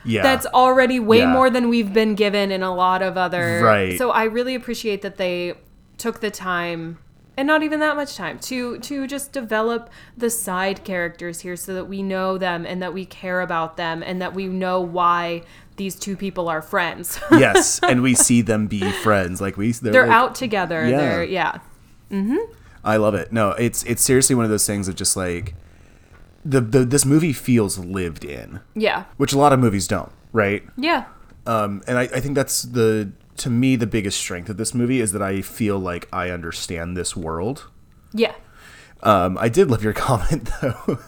[0.07, 0.23] Yeah.
[0.23, 1.31] that's already way Yeah.
[1.33, 3.97] more than we've been given in a lot of other Right.
[3.97, 5.53] so i really appreciate that they
[5.97, 6.97] took the time
[7.37, 11.73] and not even that much time to to just develop the side characters here so
[11.75, 15.43] that we know them and that we care about them and that we know why
[15.75, 19.39] these two people are friends yes, and we see them be friends.
[19.39, 20.97] Like we, they're, they're like- out together Yeah.
[20.97, 21.57] they're yeah
[22.11, 22.37] mm-hmm.
[22.83, 23.31] I love it.
[23.31, 25.53] No, it's it's seriously one of those things of just like
[26.49, 30.11] the, the this movie feels lived in, yeah which a lot of movies don't.
[30.33, 30.63] Right.
[30.77, 31.05] yeah
[31.45, 34.99] um, and I, I think that's the to me the biggest strength of this movie
[34.99, 37.69] is that I feel like I understand this world.
[38.13, 38.33] yeah
[39.03, 40.99] Um, I did love your comment though.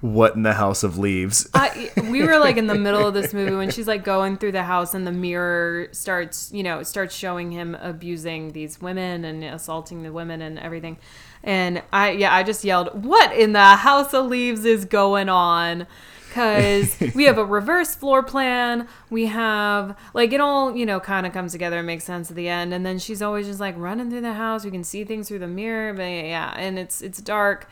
[0.00, 1.48] what in the House of Leaves?
[1.54, 4.52] I, we were like in the middle of this movie when she's like going through
[4.52, 9.42] the house and the mirror starts, you know, starts showing him abusing these women and
[9.44, 10.98] assaulting the women and everything.
[11.42, 15.86] And I, yeah, I just yelled, "What in the House of Leaves is going on?"
[16.32, 18.88] Because we have a reverse floor plan.
[19.10, 22.36] We have like it all, you know, kind of comes together and makes sense at
[22.36, 22.72] the end.
[22.72, 24.64] And then she's always just like running through the house.
[24.64, 27.68] We can see things through the mirror, but yeah, and it's it's dark.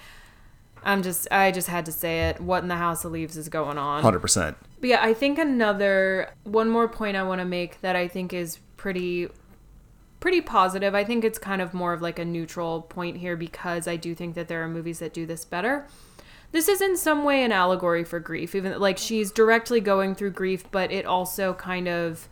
[0.85, 2.41] I'm just I just had to say it.
[2.41, 4.03] What in the House of Leaves is going on?
[4.03, 4.59] Hundred percent.
[4.81, 8.35] But yeah, I think another one more point I want to make that I think
[8.35, 9.29] is pretty
[10.21, 10.95] pretty positive.
[10.95, 14.15] I think it's kind of more of like a neutral point here because I do
[14.15, 15.87] think that there are movies that do this better.
[16.53, 20.31] This is in some way an allegory for grief, even like she's directly going through
[20.33, 22.29] grief, but it also kind of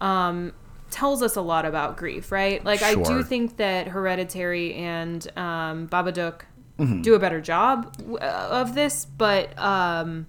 [0.00, 0.52] um,
[0.90, 2.64] tells us a lot about grief, right?
[2.64, 6.42] Like I do think that Hereditary and um, Babadook
[6.78, 7.02] Mm-hmm.
[7.02, 10.26] do a better job w- of this, but um,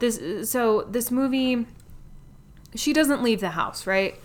[0.00, 1.66] this so this movie
[2.74, 4.16] she doesn't leave the house right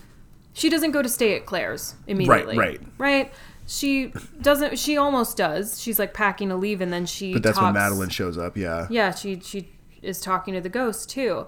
[0.54, 2.82] she doesn't go to stay at claire's immediately right.
[2.98, 3.34] right
[3.66, 7.60] she doesn't she almost does she's like packing to leave and then she But that's
[7.60, 8.58] when Madeline shows up.
[8.58, 8.88] Yeah.
[8.90, 9.70] yeah she she
[10.02, 11.48] is talking to the ghost too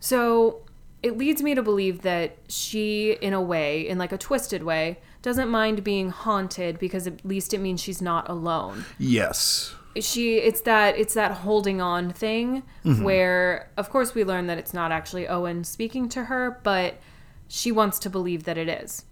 [0.00, 0.64] so
[1.04, 5.00] it leads me to believe that she, in a way, in like a twisted way,
[5.20, 8.86] doesn't mind being haunted because at least it means she's not alone.
[8.98, 9.74] Yes.
[10.00, 13.02] She, it's that, it's that holding on thing mm-hmm.
[13.02, 16.94] where, of course, we learn that it's not actually Owen speaking to her, but
[17.48, 19.04] she wants to believe that it is.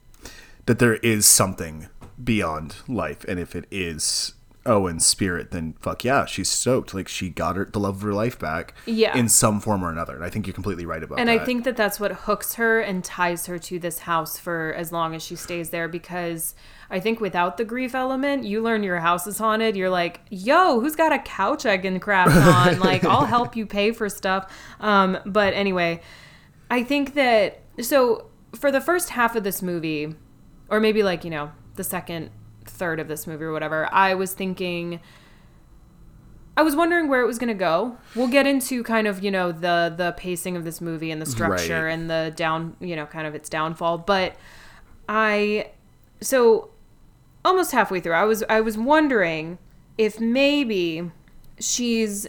[0.65, 1.89] That there is something
[2.23, 6.95] beyond life, and if it is Owen's spirit, then fuck yeah, she's stoked.
[6.95, 9.17] Like she got her the love of her life back, Yeah.
[9.17, 10.15] in some form or another.
[10.15, 11.33] And I think you're completely right about And that.
[11.33, 14.73] And I think that that's what hooks her and ties her to this house for
[14.77, 16.55] as long as she stays there because
[16.91, 19.75] I think without the grief element, you learn your house is haunted.
[19.77, 22.79] You're like, yo, who's got a couch I can craft on?
[22.79, 24.49] like, I'll help you pay for stuff.
[24.79, 26.01] Um, but anyway,
[26.71, 30.15] I think that so for the first half of this movie,
[30.69, 31.51] or maybe like, you know,
[31.83, 32.31] the second
[32.65, 35.01] third of this movie or whatever, I was thinking
[36.57, 37.97] I was wondering where it was going to go.
[38.15, 41.27] We'll get into kind of, you know, the the pacing of this movie and the
[41.27, 41.93] structure Right.
[41.93, 44.37] and the down, you know, kind of its downfall, but
[45.09, 45.71] I
[46.21, 46.71] so
[47.45, 49.59] almost halfway through, I was I was wondering
[49.99, 51.11] if maybe
[51.59, 52.29] she's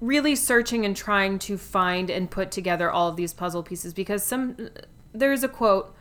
[0.00, 4.22] really searching and trying to find and put together all of these puzzle pieces because
[4.22, 4.68] some
[5.12, 5.93] there's a quote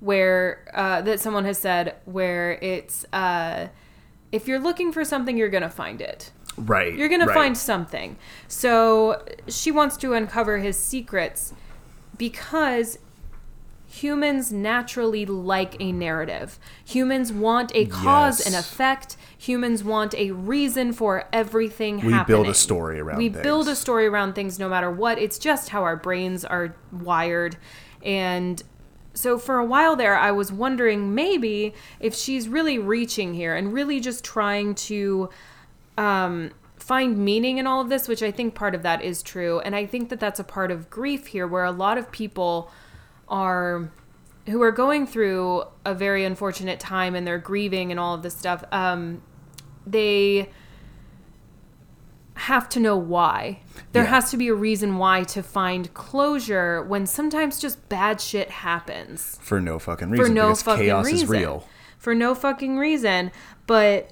[0.00, 3.68] where uh, that someone has said where it's uh,
[4.32, 6.32] if you're looking for something you're gonna find it.
[6.56, 6.94] Right.
[6.94, 7.34] you're gonna right.
[7.34, 8.16] find something.
[8.48, 11.54] So she wants to uncover his secrets
[12.16, 12.98] because
[13.88, 16.58] humans naturally like a narrative.
[16.84, 19.16] Humans want a cause and effect.
[19.38, 22.12] Humans want a reason for everything happening.
[22.12, 25.18] We happening build a story around we build a story around things no matter what.
[25.18, 27.56] It's just how our brains are wired.
[28.02, 28.62] And
[29.18, 33.72] so for a while there i was wondering maybe if she's really reaching here and
[33.72, 35.28] really just trying to
[35.98, 36.50] um,
[36.88, 39.60] find meaning in all of this, which I think part of that is true.
[39.60, 42.70] And I think that that's a part of grief here, where a lot of people
[43.28, 43.90] are
[44.46, 48.34] who are going through a very unfortunate time and they're grieving and all of this
[48.34, 48.64] stuff.
[48.72, 49.20] Um,
[49.86, 50.50] they
[52.38, 53.60] have to know why.
[53.92, 54.10] There Yeah.
[54.10, 59.38] has to be a reason why to find closure when sometimes just bad shit happens
[59.40, 60.26] for no fucking reason.
[60.26, 61.24] for no fucking chaos reason.
[61.24, 61.66] is real.
[61.98, 63.30] For no fucking reason.
[63.66, 64.10] But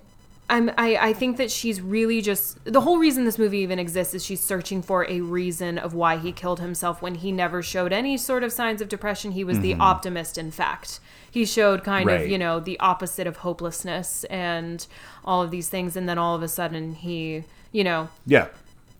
[0.49, 4.15] I'm I, I think that she's really just the whole reason this movie even exists
[4.15, 7.93] is she's searching for a reason of why he killed himself when he never showed
[7.93, 9.33] any sort of signs of depression.
[9.33, 11.01] He was the optimist in fact.
[11.31, 12.31] He showed kind of, Mm-hmm.
[12.31, 14.87] You know, the opposite of hopelessness and
[15.25, 17.45] all of these things and then all of a sudden he,
[17.77, 18.47] you know, Yeah.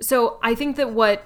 [0.01, 1.19] so I think that what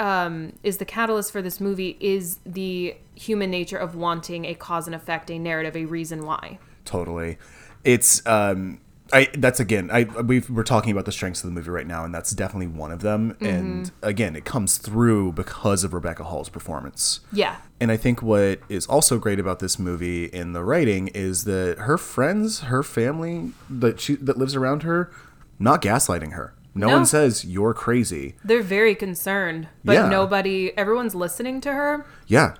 [0.00, 4.86] um, is the catalyst for this movie is the human nature of wanting a cause
[4.86, 6.58] and effect, a narrative, a reason why.
[6.84, 7.38] Totally.
[7.84, 8.80] It's um
[9.12, 12.04] I that's again I we we're talking about the strengths of the movie right now
[12.04, 13.46] and that's definitely one of them Mm-hmm.
[13.46, 17.20] and again it comes through because of Rebecca Hall's performance.
[17.32, 17.56] Yeah.
[17.80, 21.78] And I think what is also great about this movie in the writing is that
[21.78, 25.10] her friends, her family that she that lives around her,
[25.58, 26.52] not gaslighting her.
[26.74, 26.96] No, No.
[26.96, 28.34] one says you're crazy.
[28.44, 30.08] They're very concerned, but Yeah.
[30.08, 32.04] nobody, everyone's listening to her.
[32.26, 32.54] Yeah.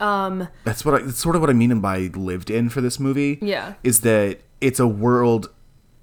[0.00, 3.00] Um that's what I that's sort of what I mean by lived in for this
[3.00, 3.38] movie.
[3.42, 3.74] Yeah.
[3.82, 5.50] Is that it's a world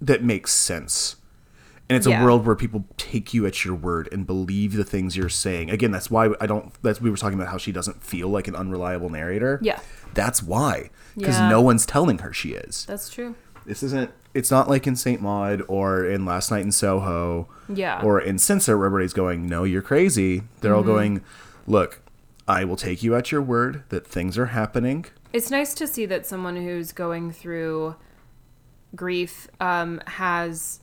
[0.01, 1.15] that makes sense.
[1.89, 2.21] And it's Yeah.
[2.21, 5.69] a world where people take you at your word and believe the things you're saying.
[5.69, 8.47] Again, that's why I don't that's we were talking about how she doesn't feel like
[8.47, 9.59] an unreliable narrator.
[9.61, 9.79] Yeah.
[10.13, 10.89] That's why.
[11.15, 11.49] Because Yeah.
[11.49, 12.85] no one's telling her she is.
[12.87, 13.35] That's true.
[13.65, 15.21] This isn't it's not like in St.
[15.21, 17.47] Maud or in Last Night in Soho.
[17.69, 18.01] Yeah.
[18.03, 20.43] Or in Censor where everybody's going, No, you're crazy.
[20.61, 20.77] They're Mm-hmm.
[20.77, 21.21] all going,
[21.67, 22.01] Look,
[22.47, 25.05] I will take you at your word that things are happening.
[25.33, 27.95] It's nice to see that someone who's going through
[28.95, 30.79] grief um, has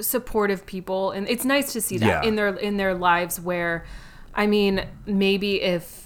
[0.00, 2.28] supportive people, and it's nice to see that Yeah.
[2.28, 3.40] in their in their lives.
[3.40, 3.84] Where,
[4.34, 6.05] I mean, maybe if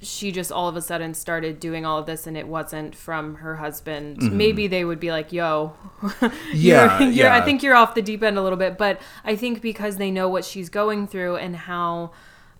[0.00, 3.36] she just all of a sudden started doing all of this and it wasn't from
[3.36, 6.36] her husband, maybe they would be like, "Yo, Mm-hmm.
[6.54, 9.34] Yeah, you're, you're, I think you're off the deep end a little bit." But I
[9.36, 12.12] think because they know what she's going through and how.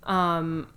[0.04, 0.68] Um,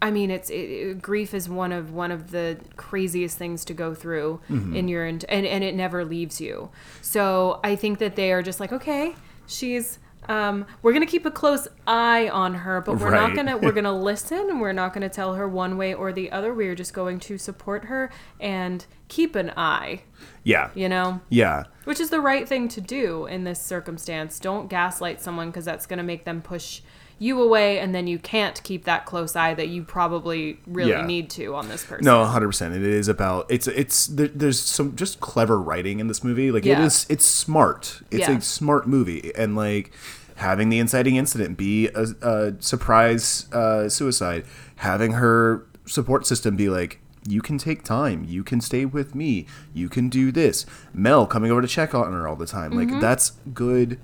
[0.00, 3.74] I mean, it's it, it- grief is one of one of the craziest things to
[3.74, 4.74] go through Mm-hmm.
[4.74, 6.70] in your and and it never leaves you.
[7.02, 9.14] So I think that they are just like, okay,
[9.46, 9.98] she's.
[10.28, 13.96] Um, we're gonna keep a close eye on her, but we're not gonna we're gonna
[13.96, 16.54] listen and we're not gonna tell her one way or the other.
[16.54, 20.02] We are just going to support her and keep an eye.
[20.44, 20.70] Yeah.
[20.74, 21.64] You know, Yeah.
[21.84, 24.38] which is the right thing to do in this circumstance.
[24.38, 26.80] Don't gaslight someone because that's going to make them push
[27.22, 31.06] you away, and then you can't keep that close eye that you probably really Yeah.
[31.06, 32.04] need to on this person.
[32.04, 32.74] No, hundred percent.
[32.74, 36.50] It is about it's it's there, there's some just clever writing in this movie.
[36.50, 36.84] Like it Yeah.
[36.84, 38.02] is it's smart.
[38.10, 38.38] It's Yeah.
[38.38, 39.92] a smart movie, and like
[40.36, 44.44] having the inciting incident be a, a surprise uh, suicide,
[44.76, 49.46] having her support system be like, you can take time, you can stay with me,
[49.72, 50.66] you can do this.
[50.92, 53.98] Mel coming over to check on her all the time, like that's good.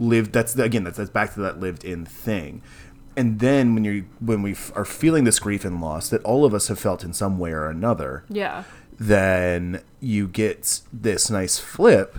[0.00, 0.32] Lived.
[0.32, 0.82] That's again.
[0.84, 2.62] That's that's back to that lived in thing.
[3.16, 6.44] And then when you when we f- are feeling this grief and loss that all
[6.44, 8.64] of us have felt in some way or another, Yeah.
[8.98, 12.16] then you get this nice flip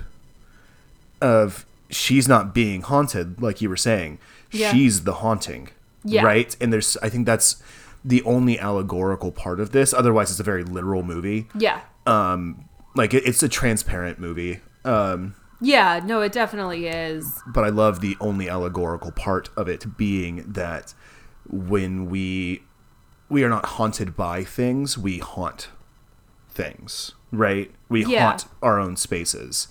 [1.22, 4.18] of she's not being haunted like you were saying
[4.52, 4.72] Yeah.
[4.72, 5.70] she's the haunting
[6.04, 6.24] Yeah.
[6.24, 7.62] right and there's i think that's
[8.04, 11.82] the only allegorical part of this otherwise it's a very literal movie Yeah.
[12.08, 12.66] um
[12.96, 17.42] like it, it's a transparent movie um Yeah, no, it definitely is.
[17.48, 20.94] but i love the only allegorical part of it being that
[21.50, 22.64] when we
[23.30, 25.70] we are not haunted by things we haunt
[26.50, 27.72] things right?
[27.88, 28.28] We Yeah.
[28.32, 29.70] haunt our own spaces.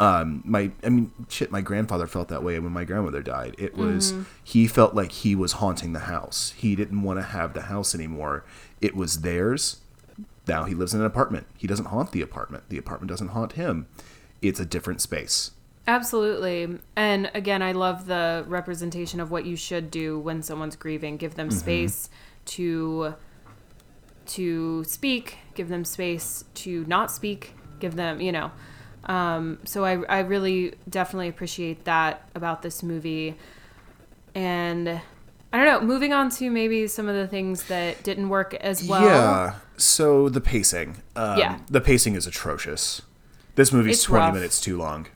[0.00, 3.54] Um my i mean shit my grandfather felt that way when my grandmother died.
[3.58, 4.22] It was Mm-hmm.
[4.42, 6.54] he felt like he was haunting the house.
[6.56, 8.44] He didn't want to have the house anymore.
[8.80, 9.80] It was theirs.
[10.48, 11.46] Now he lives in an apartment.
[11.56, 12.64] He doesn't haunt the apartment.
[12.70, 13.86] The apartment doesn't haunt him
[14.48, 15.50] it's a different space
[15.86, 16.78] Absolutely.
[16.96, 21.18] And again, I love the representation of what you should do when someone's grieving.
[21.18, 22.08] Give them space
[22.46, 23.14] to
[24.26, 28.50] to speak, give them space to not speak, give them, you know.
[29.04, 33.36] Um, so I, I really definitely appreciate that about this movie.
[34.34, 34.88] And
[35.52, 38.82] I don't know, moving on to maybe some of the things that didn't work as
[38.88, 39.04] well.
[39.04, 39.54] Yeah.
[39.76, 41.02] So the pacing.
[41.14, 41.58] Um, Yeah.
[41.68, 43.02] The pacing is atrocious.
[43.54, 44.34] This movie's It's 20 rough.
[44.34, 45.06] minutes too long.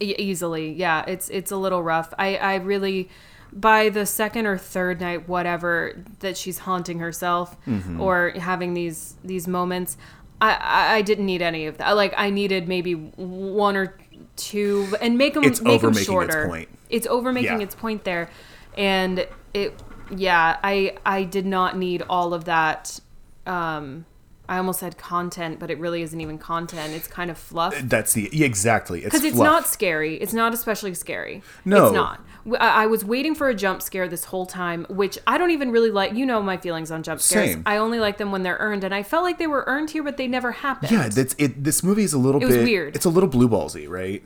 [0.00, 3.08] E- easily yeah it's it's a little rough i i really
[3.52, 8.00] by the second or third night whatever that she's haunting herself Mm-hmm.
[8.00, 9.96] or having these these moments
[10.40, 13.96] I, I didn't need any of that like i needed maybe one or
[14.36, 16.68] two and make them It's make them overmaking its shorter point.
[16.90, 17.64] it's over making Yeah.
[17.66, 18.30] its point there
[18.76, 19.80] and it
[20.16, 22.98] yeah i i did not need all of that
[23.46, 24.06] um
[24.48, 28.12] i almost said content but it really isn't even content it's kind of fluff That's
[28.12, 29.00] the exactly.
[29.00, 29.46] It's because it's fluff.
[29.46, 30.16] not scary.
[30.16, 31.42] It's not especially scary.
[31.64, 31.86] No.
[31.86, 32.20] it's not.
[32.60, 35.90] I was waiting for a jump scare this whole time, which I don't even really
[35.90, 36.12] like.
[36.14, 37.50] You know my feelings on jump scares.
[37.52, 37.62] Same.
[37.64, 40.02] I only like them when they're earned, and I felt like they were earned here,
[40.02, 40.92] but they never happened.
[40.92, 41.64] Yeah, that's it.
[41.64, 42.94] This movie is a little It was bit weird.
[42.96, 44.22] It's a little blue ballsy, right?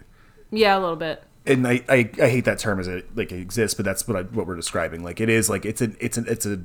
[0.51, 1.23] yeah, a little bit.
[1.47, 4.17] And I, I, I hate that term as it like it exists, but that's what
[4.17, 5.05] I, what we're describing.
[5.05, 6.61] Like it is like it's an it's an it's a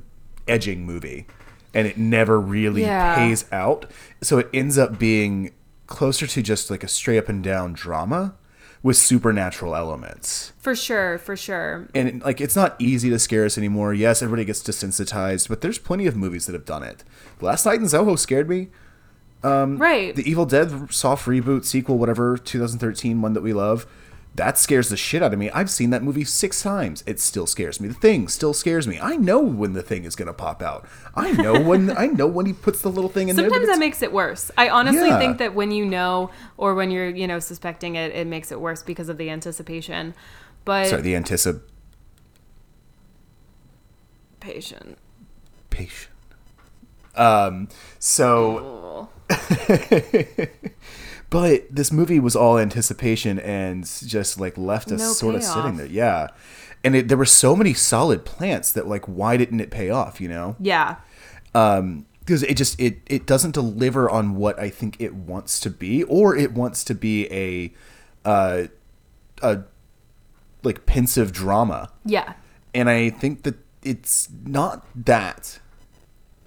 [0.48, 1.26] edging movie,
[1.74, 3.16] and it never really Yeah.
[3.16, 3.90] pays out.
[4.22, 5.50] So it ends up being
[5.86, 8.34] closer to just like a straight up and down drama
[8.82, 10.52] with supernatural elements.
[10.58, 11.88] For sure, for sure.
[11.94, 13.92] and it- like it's not easy to scare us anymore.
[13.94, 17.02] Yes, everybody gets desensitized, but there's plenty of movies that have done it.
[17.40, 18.68] Last Night in Soho scared me.
[19.42, 20.14] Um, right.
[20.16, 23.86] The Evil Dead soft reboot sequel, whatever, 2013 one that we love,
[24.36, 25.48] that scares the shit out of me.
[25.50, 27.04] I've seen that movie six times.
[27.06, 27.86] It still scares me.
[27.88, 28.98] The Thing still scares me.
[29.00, 30.86] I know when the thing is gonna pop out.
[31.14, 33.48] I know when I know when he puts the little thing in there.
[33.48, 34.50] Sometimes that makes it worse.
[34.58, 35.18] I honestly Yeah.
[35.18, 38.60] think that when you know or when you're, you know, suspecting it, it makes it
[38.60, 40.14] worse because of the anticipation.
[40.64, 41.62] But sorry, the anticipation.
[44.40, 44.98] patient.
[45.70, 46.10] Patient.
[47.16, 47.68] Um.
[47.98, 49.08] So.
[51.34, 55.78] But this movie was all anticipation and just like left us No sort of sitting
[55.78, 55.86] there.
[55.86, 56.28] Yeah.
[56.84, 60.20] And it, there were so many solid plants that like why didn't it pay off,
[60.20, 60.54] you know?
[60.60, 60.94] Yeah.
[61.52, 65.70] Um because it just it it doesn't deliver on what I think it wants to
[65.70, 67.72] be or it wants to be a
[68.24, 68.68] uh
[69.42, 69.62] a
[70.62, 71.90] like pensive drama.
[72.04, 72.34] Yeah.
[72.72, 75.58] And I think that it's not that.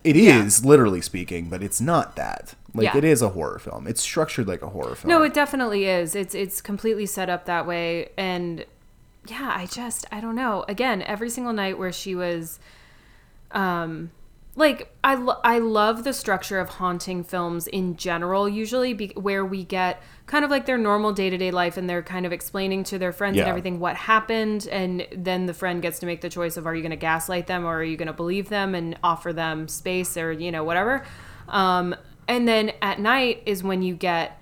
[0.07, 0.69] It is Yeah.
[0.69, 2.53] literally speaking, but it's not that.
[2.73, 2.97] Like Yeah.
[2.97, 3.87] it is a horror film.
[3.87, 5.09] It's structured like a horror film.
[5.09, 6.15] No, it definitely is.
[6.15, 8.65] It's it's completely set up that way and
[9.27, 10.63] yeah, I just I don't know.
[10.69, 12.59] Again, every single night where she was
[13.51, 14.11] um
[14.55, 19.45] like I lo- I love the structure of haunting films in general usually be- where
[19.45, 22.99] we get kind of like their normal day-to-day life and they're kind of explaining to
[22.99, 26.57] their friends and everything what happened and then the friend gets to make the choice
[26.57, 28.97] of are you going to gaslight them or are you going to believe them and
[29.03, 31.03] offer them space or you know whatever
[31.47, 31.95] um
[32.27, 34.39] and then at night is when you get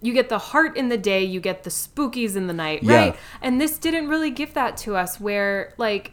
[0.00, 2.96] you get the heart in the day, you get the spookies in the night, Yeah.
[2.96, 3.16] right?
[3.42, 6.12] And this didn't really give that to us where like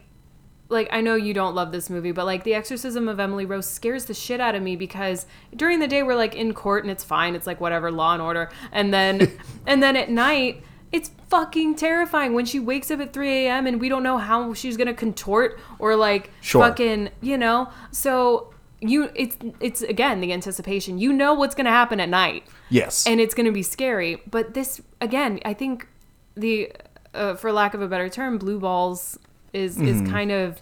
[0.68, 3.66] like I know you don't love this movie, but like The Exorcism of Emily Rose
[3.68, 6.90] scares the shit out of me because during the day we're like in court and
[6.90, 8.50] it's fine, it's like whatever, law and order.
[8.72, 13.28] And then and then at night it's fucking terrifying when she wakes up at 3
[13.46, 13.66] a.m.
[13.66, 16.62] and we don't know how she's gonna contort or like Sure.
[16.62, 17.70] fucking, you know?
[17.90, 20.98] So you it's it's again the anticipation.
[20.98, 23.06] You know what's gonna happen at night Yes.
[23.06, 24.20] and it's going to be scary.
[24.28, 25.86] But this, again, I think
[26.34, 26.72] the
[27.14, 29.18] uh, for lack of a better term, blue balls
[29.52, 29.88] is Mm-hmm.
[30.06, 30.60] is kind of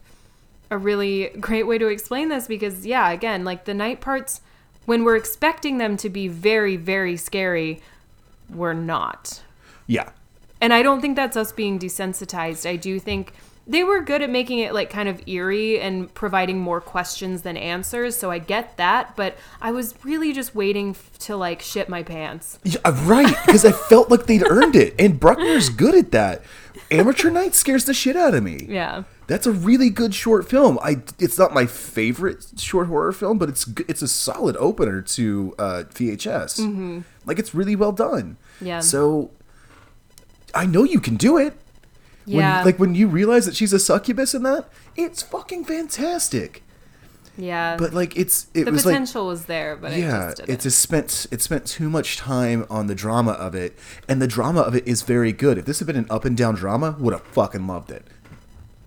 [0.71, 4.41] a really great way to explain this because yeah, again, like the night parts
[4.87, 7.81] when we're expecting them to be very very scary,
[8.51, 9.43] we're not.
[9.87, 10.11] Yeah.
[10.61, 12.69] And I don't think that's us being desensitized.
[12.69, 13.33] I do think
[13.67, 17.57] they were good at making it like kind of eerie and providing more questions than
[17.57, 18.15] answers.
[18.17, 22.03] So I get that, but I was really just waiting f- to like shit my
[22.03, 22.59] pants.
[22.65, 26.43] Yeah, right, because I felt like they'd earned it, and Bruckner's good at that.
[26.91, 28.67] Amateur Night scares the shit out of me.
[28.69, 29.05] Yeah.
[29.27, 30.79] That's a really good short film.
[30.83, 35.55] I it's not my favorite short horror film, but it's it's a solid opener to
[35.59, 37.03] uh, VHS.
[37.25, 38.37] Like it's really well done.
[38.57, 38.67] Mm-hmm.
[38.67, 38.81] Yeah.
[38.81, 39.31] So
[40.55, 41.55] I know you can do it.
[42.27, 42.63] When, Yeah.
[42.65, 46.63] like when you realize that she's a succubus in that, it's fucking fantastic.
[47.37, 47.77] Yeah.
[47.77, 50.71] But like it's it the was like potential was there, but yeah, just it didn't.
[50.73, 53.77] spent it spent too much time on the drama of it,
[54.09, 55.59] and the drama of it is very good.
[55.59, 58.07] If this had been an up and down drama, would have fucking loved it.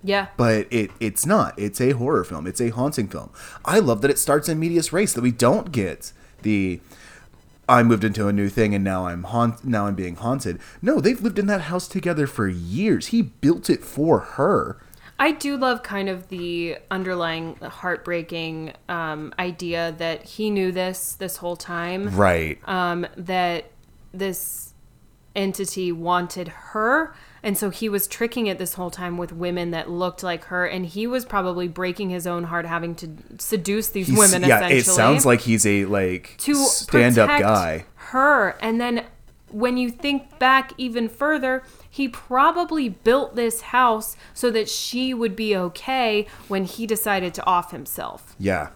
[0.04, 0.28] yeah.
[0.38, 1.58] But it it's not.
[1.58, 2.48] It's a horror film.
[2.48, 3.30] It's a haunting film.
[3.66, 5.14] I love that it starts in medias res.
[5.14, 6.80] That we don't get the
[7.70, 10.60] I moved into a new thing and now I'm haunt now I'm being haunted.
[10.82, 13.08] No, they've lived in that house together for years.
[13.08, 14.78] He built it for her.
[15.20, 21.38] I do love kind of the underlying heartbreaking um, idea that he knew this this
[21.38, 22.16] whole time.
[22.16, 22.60] Right.
[22.66, 23.72] um, that
[24.14, 24.74] this
[25.36, 27.14] entity wanted her.
[27.44, 30.66] And so he was tricking it this whole time with women that looked like her.
[30.66, 34.58] And he was probably breaking his own heart having to seduce these He's- women, yeah,
[34.58, 34.80] essentially.
[34.80, 37.86] it sounds like he's a like to stand up guy.
[37.96, 38.56] her.
[38.62, 39.06] And then
[39.52, 41.64] when you think back even further,
[41.98, 47.46] he probably built this house so that she would be okay when he decided to
[47.48, 48.36] off himself.
[48.38, 48.70] Yeah.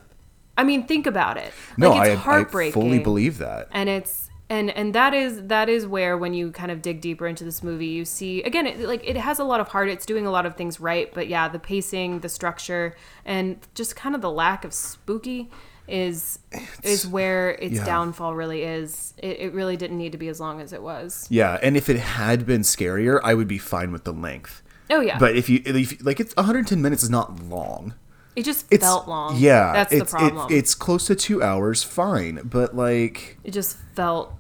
[0.58, 1.54] I mean, think about it.
[1.78, 3.68] No, like, I, it's I heartbreaking fully believe that.
[3.72, 7.28] and it's and and that is that is where when you kind of dig deeper
[7.28, 10.06] into this movie you see again it, like it has a lot of heart it's
[10.06, 12.94] doing a lot of things right but yeah the pacing the structure
[13.24, 15.50] and just kind of the lack of spooky
[15.88, 16.40] is
[16.84, 17.86] is where its yeah.
[17.86, 21.28] downfall really is it, it really didn't need to be as long as it was
[21.30, 24.62] Yeah, and if it had been scarier, I would be fine with the length.
[24.90, 27.96] oh yeah But if you, if like, it's 110 minutes is not long.
[28.36, 31.44] it just It's felt long Yeah, that's it's, the problem It, it's close to two
[31.44, 34.34] hours, fine, but like, it just felt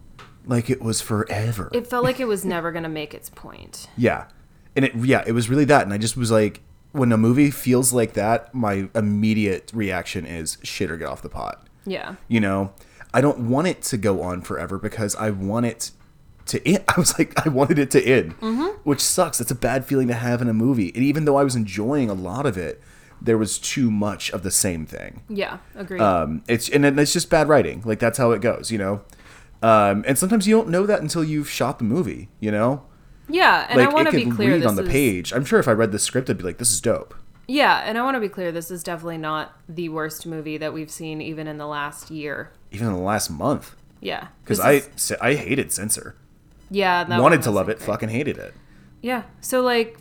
[0.45, 1.69] like it was forever.
[1.73, 4.25] it felt like it was never gonna make its point yeah,
[4.75, 6.61] and it yeah, it was really that, and I just was like,
[6.91, 11.29] when a movie feels like that, my immediate reaction is shit or get off the
[11.29, 11.65] pot.
[11.85, 12.73] yeah You know,
[13.13, 15.91] I don't want it to go on forever because I want it
[16.47, 16.83] to end.
[16.89, 18.77] I was like, I wanted it to end, Mm-hmm.
[18.83, 19.37] which sucks.
[19.37, 20.91] That's a bad feeling to have in a movie.
[20.95, 22.81] And even though I was enjoying a lot of it,
[23.21, 25.21] there was too much of the same thing.
[25.29, 27.83] yeah agreed Um, it's and it's just bad writing.
[27.85, 29.01] Like that's how it goes, you know.
[29.61, 32.81] Um, and sometimes you don't know that until you've shot the movie, you know.
[33.31, 35.33] Yeah and Like i want to be clear read on the is- page.
[35.33, 37.13] I'm sure if I read the script, I'd be like, "This is dope."
[37.47, 40.73] Yeah, and I want to be clear this is definitely not the worst movie that
[40.73, 42.51] we've seen even in the last year.
[42.71, 44.27] Even in the last month, Yeah.
[44.43, 46.15] because I is- I hated Censor.
[46.69, 47.85] yeah, that Wanted to love it, great.
[47.87, 48.53] fucking hated it.
[49.01, 49.23] Yeah.
[49.41, 49.97] So like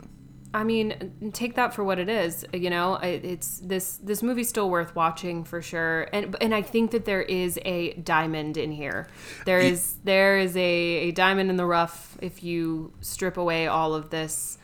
[0.53, 2.96] I mean, take that for what it is, you know?
[2.96, 6.09] It's this this movie's still worth watching for sure.
[6.12, 9.07] And and I think that there is a diamond in here.
[9.46, 13.94] There is there is a, a diamond in the rough if you strip away all
[13.94, 14.59] of this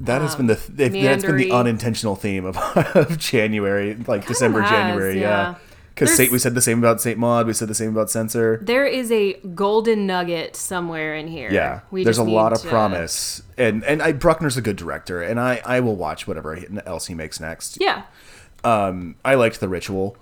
[0.00, 2.56] That has been the um, th- that's been the unintentional theme of,
[2.96, 5.52] of January, like December, has, January, yeah.
[5.52, 5.54] yeah.
[5.94, 8.58] Because we said the same about Saint Maud, we said the same about Censor.
[8.62, 11.50] There is a golden nugget somewhere in here.
[11.52, 15.20] Yeah, We there's a lot of to- promise, and and I Bruckner's a good director,
[15.22, 17.78] and I I will watch whatever else he makes next.
[17.80, 18.04] Yeah.
[18.64, 20.16] Um, I liked the Ritual.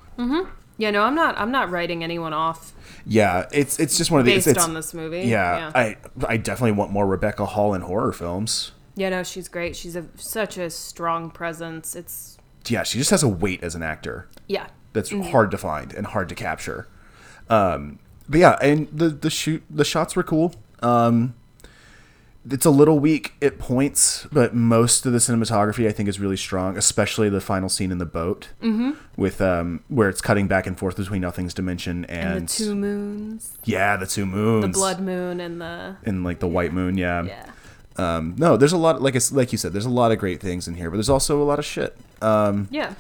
[0.81, 1.37] Yeah, no, I'm not.
[1.39, 2.73] I'm not writing anyone off
[3.05, 4.45] Yeah, it's it's just one of these.
[4.47, 5.23] based it's, on this movie.
[5.23, 5.97] Yeah, I
[6.27, 8.73] I definitely want more Rebecca Hall in horror films.
[8.95, 9.75] yeah, no, she's great.
[9.77, 11.97] She's a such a strong presence.
[11.97, 14.29] It's Yeah, she just has a weight as an actor.
[14.47, 16.89] yeah, that's hard to find and hard to capture.
[17.49, 20.55] Um, but yeah, and the the shoot the shots were cool.
[20.81, 21.35] Um,
[22.51, 26.37] it's a little weak at points, but most of the cinematography I think is really
[26.37, 28.93] strong, especially the final scene in the boat mm-hmm.
[29.17, 32.75] with um, where it's cutting back and forth between Nothing's Dimension and, and the two
[32.75, 36.97] moons, yeah, the two moons, the blood moon, and the and like the white moon.
[36.97, 37.25] Yeah.
[37.25, 37.51] yeah,
[37.97, 40.69] Um, no, there's a lot like like you said, there's a lot of great things
[40.69, 41.97] in here, but there's also a lot of shit.
[42.23, 42.95] Um, yeah,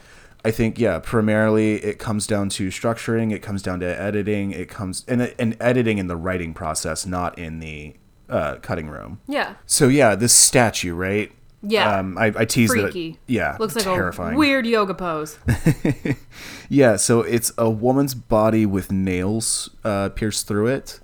[0.44, 3.32] I think yeah, primarily it comes down to structuring.
[3.32, 4.52] It comes down to editing.
[4.52, 7.94] It comes and and editing in the writing process, not in the
[8.28, 9.20] uh, cutting room.
[9.26, 11.32] yeah, So yeah, this statue, right?
[11.62, 11.98] Yeah.
[11.98, 13.08] Um, I, I teased freaky.
[13.10, 13.16] it.
[13.26, 13.56] Yeah.
[13.58, 14.36] looks like terrifying.
[14.36, 15.38] a weird yoga pose.
[16.68, 16.96] Yeah.
[16.96, 21.00] So it's a woman's body with nails uh, pierced through it.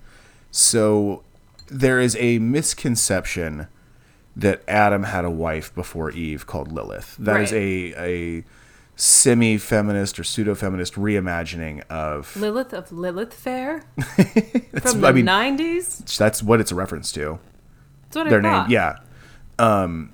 [0.50, 1.22] So
[1.68, 3.66] there is a misconception
[4.36, 7.16] that Adam had a wife before Eve called Lilith.
[7.18, 7.58] That is Right.
[7.96, 8.44] a
[8.96, 13.82] a semi-feminist or pseudo-feminist reimagining of Lilith of Lilith Fair
[14.16, 16.16] That's- from the I mean, 90s.
[16.16, 17.38] that's what it's a reference to.
[18.04, 18.98] That's what Their I name, yeah.
[19.58, 20.12] Um,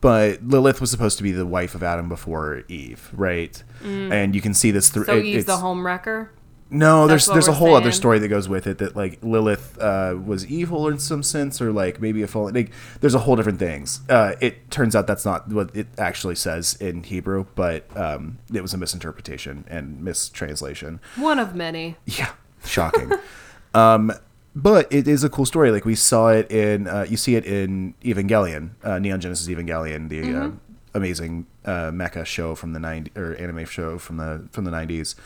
[0.00, 3.62] but Lilith was supposed to be the wife of Adam before Eve, right?
[3.84, 5.04] And you can see this through.
[5.04, 5.06] Mm.
[5.06, 6.30] So it- Eve's the it's- home wrecker.
[6.72, 9.18] No, there's That's what there's a whole other story that goes with it that like
[9.22, 12.54] Lilith uh, was evil in some sense, or like maybe a fallen.
[12.54, 14.00] Like, there's a whole different things.
[14.08, 18.62] Uh, it turns out that's not what it actually says in Hebrew, but um, it
[18.62, 20.98] was a misinterpretation and mistranslation.
[21.16, 21.96] One of many.
[22.06, 22.32] Yeah,
[22.64, 23.12] shocking.
[23.74, 24.10] um,
[24.56, 25.70] but it is a cool story.
[25.70, 30.08] Like we saw it in, uh, you see it in Evangelion, uh, Neon Genesis Evangelion,
[30.08, 30.50] the uh,
[30.94, 35.16] amazing uh, mecha show from the 90 or anime show from the from the nineties.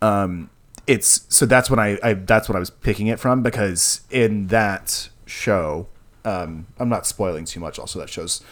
[0.00, 0.50] Um,
[0.86, 4.48] it's so that's when I, I that's what I was picking it from because in
[4.48, 5.86] that show,
[6.24, 7.78] um, I'm not spoiling too much.
[7.78, 8.42] Also, that show's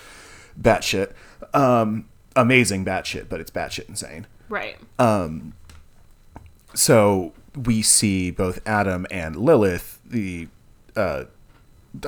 [0.61, 1.12] batshit,
[1.55, 2.07] um,
[2.37, 4.76] amazing batshit, but it's batshit insane Right.
[6.74, 7.33] so
[7.66, 9.99] we see both Adam and Lilith.
[10.05, 10.49] The
[10.97, 11.24] uh,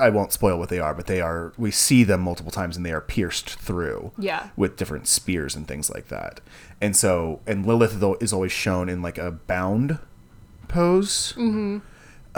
[0.01, 1.53] I won't spoil what they are, but they are.
[1.57, 4.11] We see them multiple times, and they are pierced through.
[4.17, 4.49] Yeah.
[4.55, 6.41] With different spears and things like that,
[6.81, 9.99] and so and Lilith though is always shown in like a bound
[10.75, 11.79] pose, mm-hmm.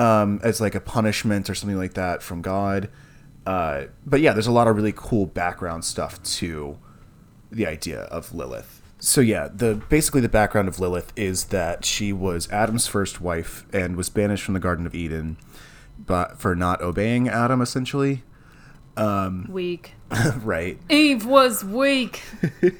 [0.01, 2.89] um, as like a punishment or something like that from God.
[3.45, 6.77] Uh, but yeah, there's a lot of really cool background stuff to
[7.51, 8.81] the idea of Lilith.
[8.99, 13.65] So yeah, the basically the background of Lilith is that she was Adam's first wife
[13.71, 15.37] and was banished from the Garden of Eden,
[15.97, 18.23] but for not obeying Adam, essentially.
[19.47, 19.93] Weak.
[20.41, 20.79] right.
[20.89, 22.23] Eve was weak.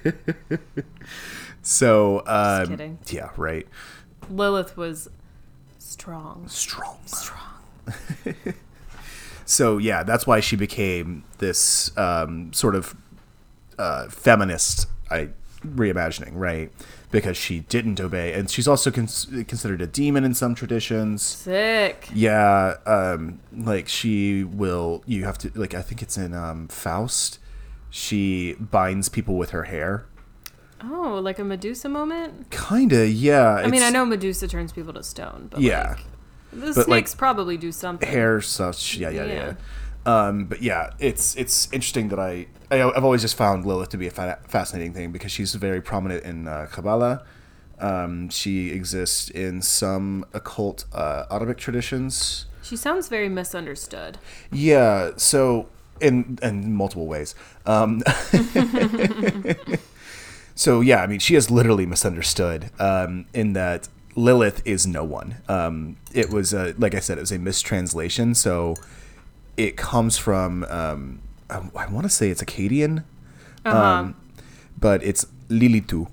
[1.68, 3.00] So um, kidding.
[3.08, 3.68] yeah, right.
[4.30, 5.10] Lilith was
[5.88, 6.48] strong.
[6.48, 6.98] Strong.
[7.06, 7.54] Strong.
[9.48, 12.96] So yeah, that's why she became this um, sort of
[13.80, 15.30] uh, feminist I,
[15.66, 16.70] reimagining, right?
[17.12, 21.24] Because she didn't obey, and she's also cons- considered a demon in some traditions.
[21.24, 22.10] Sick.
[22.14, 25.02] Yeah, um, like she will.
[25.06, 25.74] You have to like.
[25.74, 27.40] I think it's in um, Faust.
[27.90, 30.06] She binds people with her hair.
[30.84, 32.52] Oh, like a Medusa moment?
[32.52, 33.56] Kinda, yeah.
[33.56, 35.90] I mean, I know Medusa turns people to stone, but Yeah.
[35.90, 36.00] like,
[36.54, 38.08] the But, like, snakes probably do something.
[38.08, 38.96] hair such.
[38.98, 39.34] Yeah, yeah, yeah.
[39.34, 39.54] Yeah.
[40.28, 43.98] Um, but yeah, it's it's interesting that I, I I've always just found Lilith to
[43.98, 47.24] be a fa- fascinating thing because she's very prominent in uh, Kabbalah.
[47.80, 52.46] Um, she exists in some occult uh, Arabic traditions.
[52.64, 54.18] She sounds very misunderstood.
[54.52, 55.68] Yeah, so
[56.00, 57.36] in in multiple ways.
[57.66, 58.02] Um,
[60.58, 65.38] so yeah, I mean, she is literally misunderstood um, in that Lilith is no one.
[65.48, 68.34] Um, it was a, like I said, it was a mistranslation.
[68.36, 68.76] So
[69.56, 73.04] it comes from um, I, I want to say it's Akkadian,
[73.64, 73.78] Uh-huh.
[73.78, 74.16] um,
[74.80, 76.08] but it's Lilitu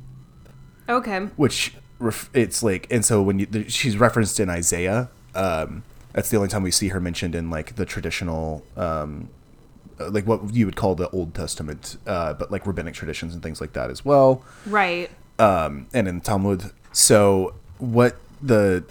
[0.88, 1.18] okay.
[1.36, 5.82] which ref- it's like and so when you th- she's referenced in Isaiah um
[6.12, 9.28] that's the only time we see her mentioned in like the traditional um
[9.98, 13.60] like what you would call the Old Testament uh but like rabbinic traditions and things
[13.60, 15.10] like that as well Right.
[15.38, 18.84] um and in Talmud so what the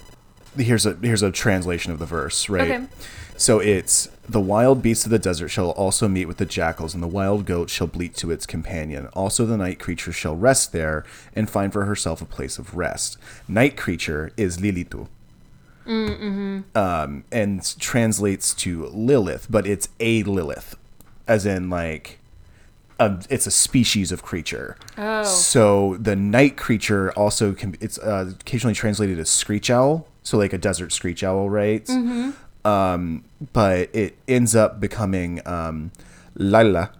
[0.56, 2.86] here's a here's a translation of the verse right Okay.
[3.36, 7.02] so it's the wild beasts of the desert shall also meet with the jackals, and
[7.02, 9.08] the wild goat shall bleat to its companion.
[9.12, 11.04] Also, the night creature shall rest there
[11.36, 13.18] and find for herself a place of rest.
[13.48, 15.08] Night creature is Lilitu.
[15.86, 20.74] Um, and translates to Lilith, but it's a Lilith,
[21.26, 22.18] as in like
[23.00, 24.76] a, it's a species of creature.
[24.96, 25.24] Oh.
[25.24, 30.52] So the night creature also can it's uh, occasionally translated as screech owl, so like
[30.52, 31.84] a desert screech owl, right?
[31.86, 32.30] Mm-hmm.
[32.66, 35.90] Um, but it ends up becoming um,
[36.34, 36.92] Laila,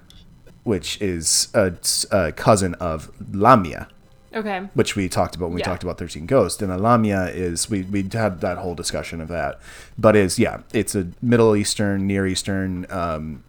[0.63, 1.73] which is a,
[2.11, 3.89] a cousin of Lamia,
[4.35, 4.69] Okay.
[4.75, 5.67] which we talked about when we Yeah.
[5.67, 6.61] talked about 13 Ghosts.
[6.61, 9.59] And a Lamia is, we, we had that whole discussion of that.
[9.97, 13.43] But is, yeah, it's a Middle Eastern, Near Eastern, um,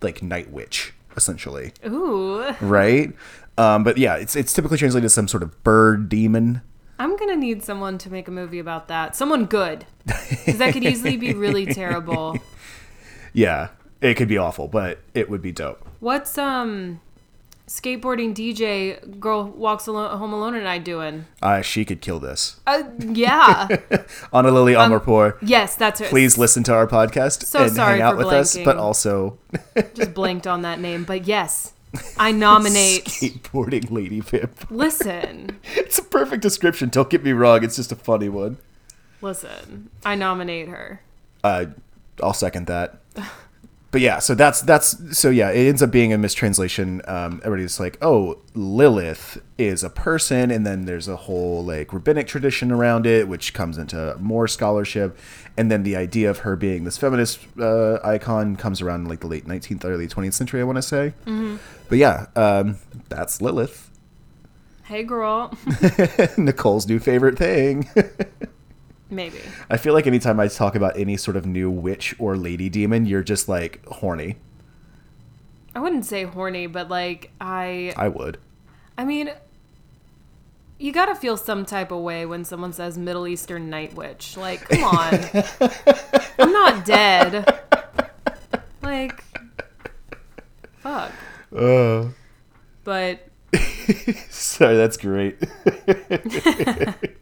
[0.00, 1.72] like night witch, essentially.
[1.86, 2.54] Ooh.
[2.60, 3.12] Right?
[3.58, 6.62] Um, but yeah, it's, it's typically translated as some sort of bird demon.
[6.98, 9.16] I'm gonna need someone to make a movie about that.
[9.16, 12.38] Someone good, because that could easily be really terrible.
[13.32, 13.68] Yeah,
[14.00, 15.86] it could be awful, but it would be dope.
[16.00, 17.00] What's um,
[17.72, 21.24] skateboarding DJ girl walks alone, home alone and I doing?
[21.40, 22.60] Uh, she could kill this.
[22.66, 23.66] Uh, yeah.
[24.32, 26.06] Ana Lily Amirpour, yes, that's her.
[26.08, 29.38] please listen to our podcast So and hang out with us, but also
[29.94, 31.72] Just blinked on that name, but yes,
[32.18, 33.04] I nominate.
[33.06, 34.70] skateboarding lady pimp.
[34.70, 36.90] Listen, It's a perfect description.
[36.90, 38.58] Don't get me wrong; it's just a funny one.
[39.22, 39.88] listen.
[40.04, 41.00] I nominate her.
[41.42, 41.66] Uh,
[42.22, 42.98] I'll second that.
[43.92, 47.02] But yeah, so that's that's so yeah, it ends up being a mistranslation.
[47.06, 52.26] Um, everybody's like, oh, Lilith is a person, and then there's a whole like rabbinic
[52.26, 55.16] tradition around it, which comes into more scholarship,
[55.58, 59.20] and then the idea of her being this feminist uh, icon comes around in like
[59.20, 61.12] the late 19th, early 20th century, I want to say.
[61.90, 62.78] But yeah, um,
[63.10, 63.90] that's Lilith,
[64.84, 65.56] Hey, girl.
[66.36, 67.88] Nicole's new favorite thing.
[69.12, 69.38] Maybe.
[69.68, 73.04] I feel like anytime I talk about any sort of new witch or lady demon,
[73.04, 74.36] you're just like horny.
[75.74, 78.38] I wouldn't say horny, but like I I would.
[78.96, 79.30] I mean
[80.78, 84.36] you gotta feel some type of way when someone says Middle Eastern night witch.
[84.36, 85.14] Like, come on.
[86.38, 87.60] I'm not dead.
[88.82, 89.22] Like
[90.78, 91.12] fuck.
[91.54, 92.06] Uh,
[92.82, 93.28] But
[94.30, 95.38] sorry, that's great.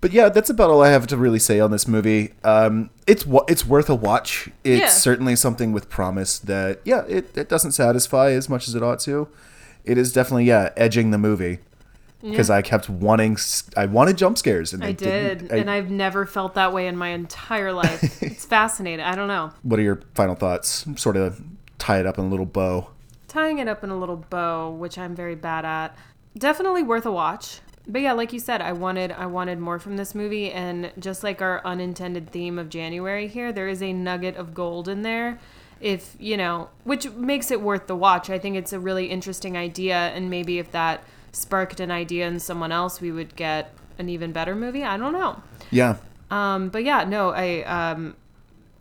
[0.00, 2.32] but yeah, that's about all I have to really say on this movie.
[2.44, 4.50] Um, it's it's worth a watch.
[4.64, 4.88] It's Yeah.
[4.88, 9.00] certainly something with promise that yeah, it, it doesn't satisfy as much as it ought
[9.00, 9.28] to.
[9.84, 11.58] It is definitely yeah, edging the movie
[12.22, 13.36] because I kept wanting
[13.76, 17.08] I wanted jump scares and I did, and I've never felt that way in my
[17.10, 18.02] entire life.
[18.22, 19.04] it's fascinating.
[19.04, 19.52] I don't know.
[19.62, 20.84] what are your final thoughts?
[20.96, 21.40] Sort of
[21.78, 22.88] tie it up in a little bow.
[23.28, 25.96] tying it up in a little bow, which I'm very bad at.
[26.36, 27.60] Definitely worth a watch.
[27.88, 31.22] But yeah, like you said, I wanted I wanted more from this movie and just
[31.22, 35.38] like our unintended theme of January here, there is a nugget of gold in there.
[35.80, 38.30] If, you know, which makes it worth the watch.
[38.30, 42.40] I think it's a really interesting idea and maybe if that sparked an idea in
[42.40, 44.82] someone else, we would get an even better movie.
[44.84, 45.42] I don't know.
[45.70, 45.96] Yeah,
[46.30, 48.16] Um, but yeah, no, I um,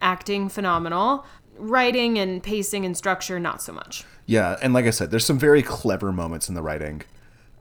[0.01, 1.25] acting phenomenal,
[1.57, 4.03] writing and pacing and structure not so much.
[4.25, 7.03] yeah, and like I said, there's some very clever moments in the writing.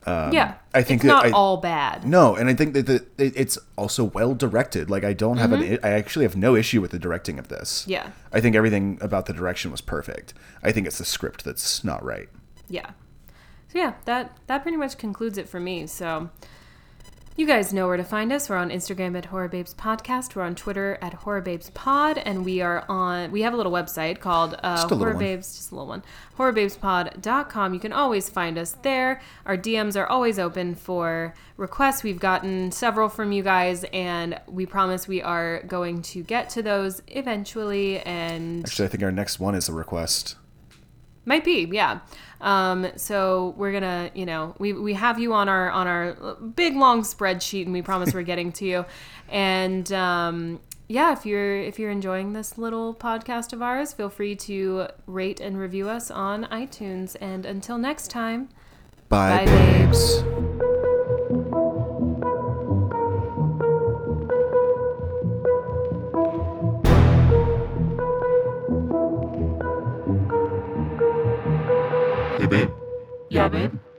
[0.07, 2.05] Yeah, Um, I think it's that not I- all bad.
[2.05, 4.89] No, and I think that the, it's also well directed.
[4.89, 7.81] Like I don't have an, I actually have no issue with the directing of this.
[7.81, 7.91] Mm-hmm.
[7.91, 8.09] Yeah.
[8.31, 10.33] I think everything about the direction was perfect.
[10.63, 12.29] I think it's the script that's not right.
[12.69, 12.91] Yeah.
[13.69, 15.87] So yeah, that that pretty much concludes it for me.
[15.87, 16.29] So
[17.37, 18.49] you guys know where to find us.
[18.49, 20.35] We're on Instagram at Horror Babes Podcast.
[20.35, 23.29] We're on Twitter at Horror Babes Pod, and we are on.
[23.29, 25.19] We have a little website called uh, Just a little Horror one.
[25.23, 26.03] Babes, just a little one.
[26.37, 27.73] HorrorBabesPod.com.
[27.73, 29.21] You can always find us there.
[29.45, 32.03] Our DMs are always open for requests.
[32.03, 36.63] We've gotten several from you guys, and we promise we are going to get to
[36.63, 37.99] those eventually.
[37.99, 40.35] And Actually, I think our next one is a request.
[41.25, 41.99] might be, yeah.
[42.45, 46.77] Um, so we're gonna, you know, we, we have you on our on our big
[46.77, 48.85] long spreadsheet, and we promise we're getting to you.
[49.29, 54.35] And um, yeah, if you're if you're enjoying this little podcast of ours, feel free
[54.35, 57.15] to rate and review us on iTunes.
[57.19, 58.49] And until next time,
[59.09, 60.21] Bye, Bye, babes.
[60.21, 60.74] babes.
[72.55, 72.67] Hey,
[73.49, 73.71] babe.
[73.73, 73.94] yeah,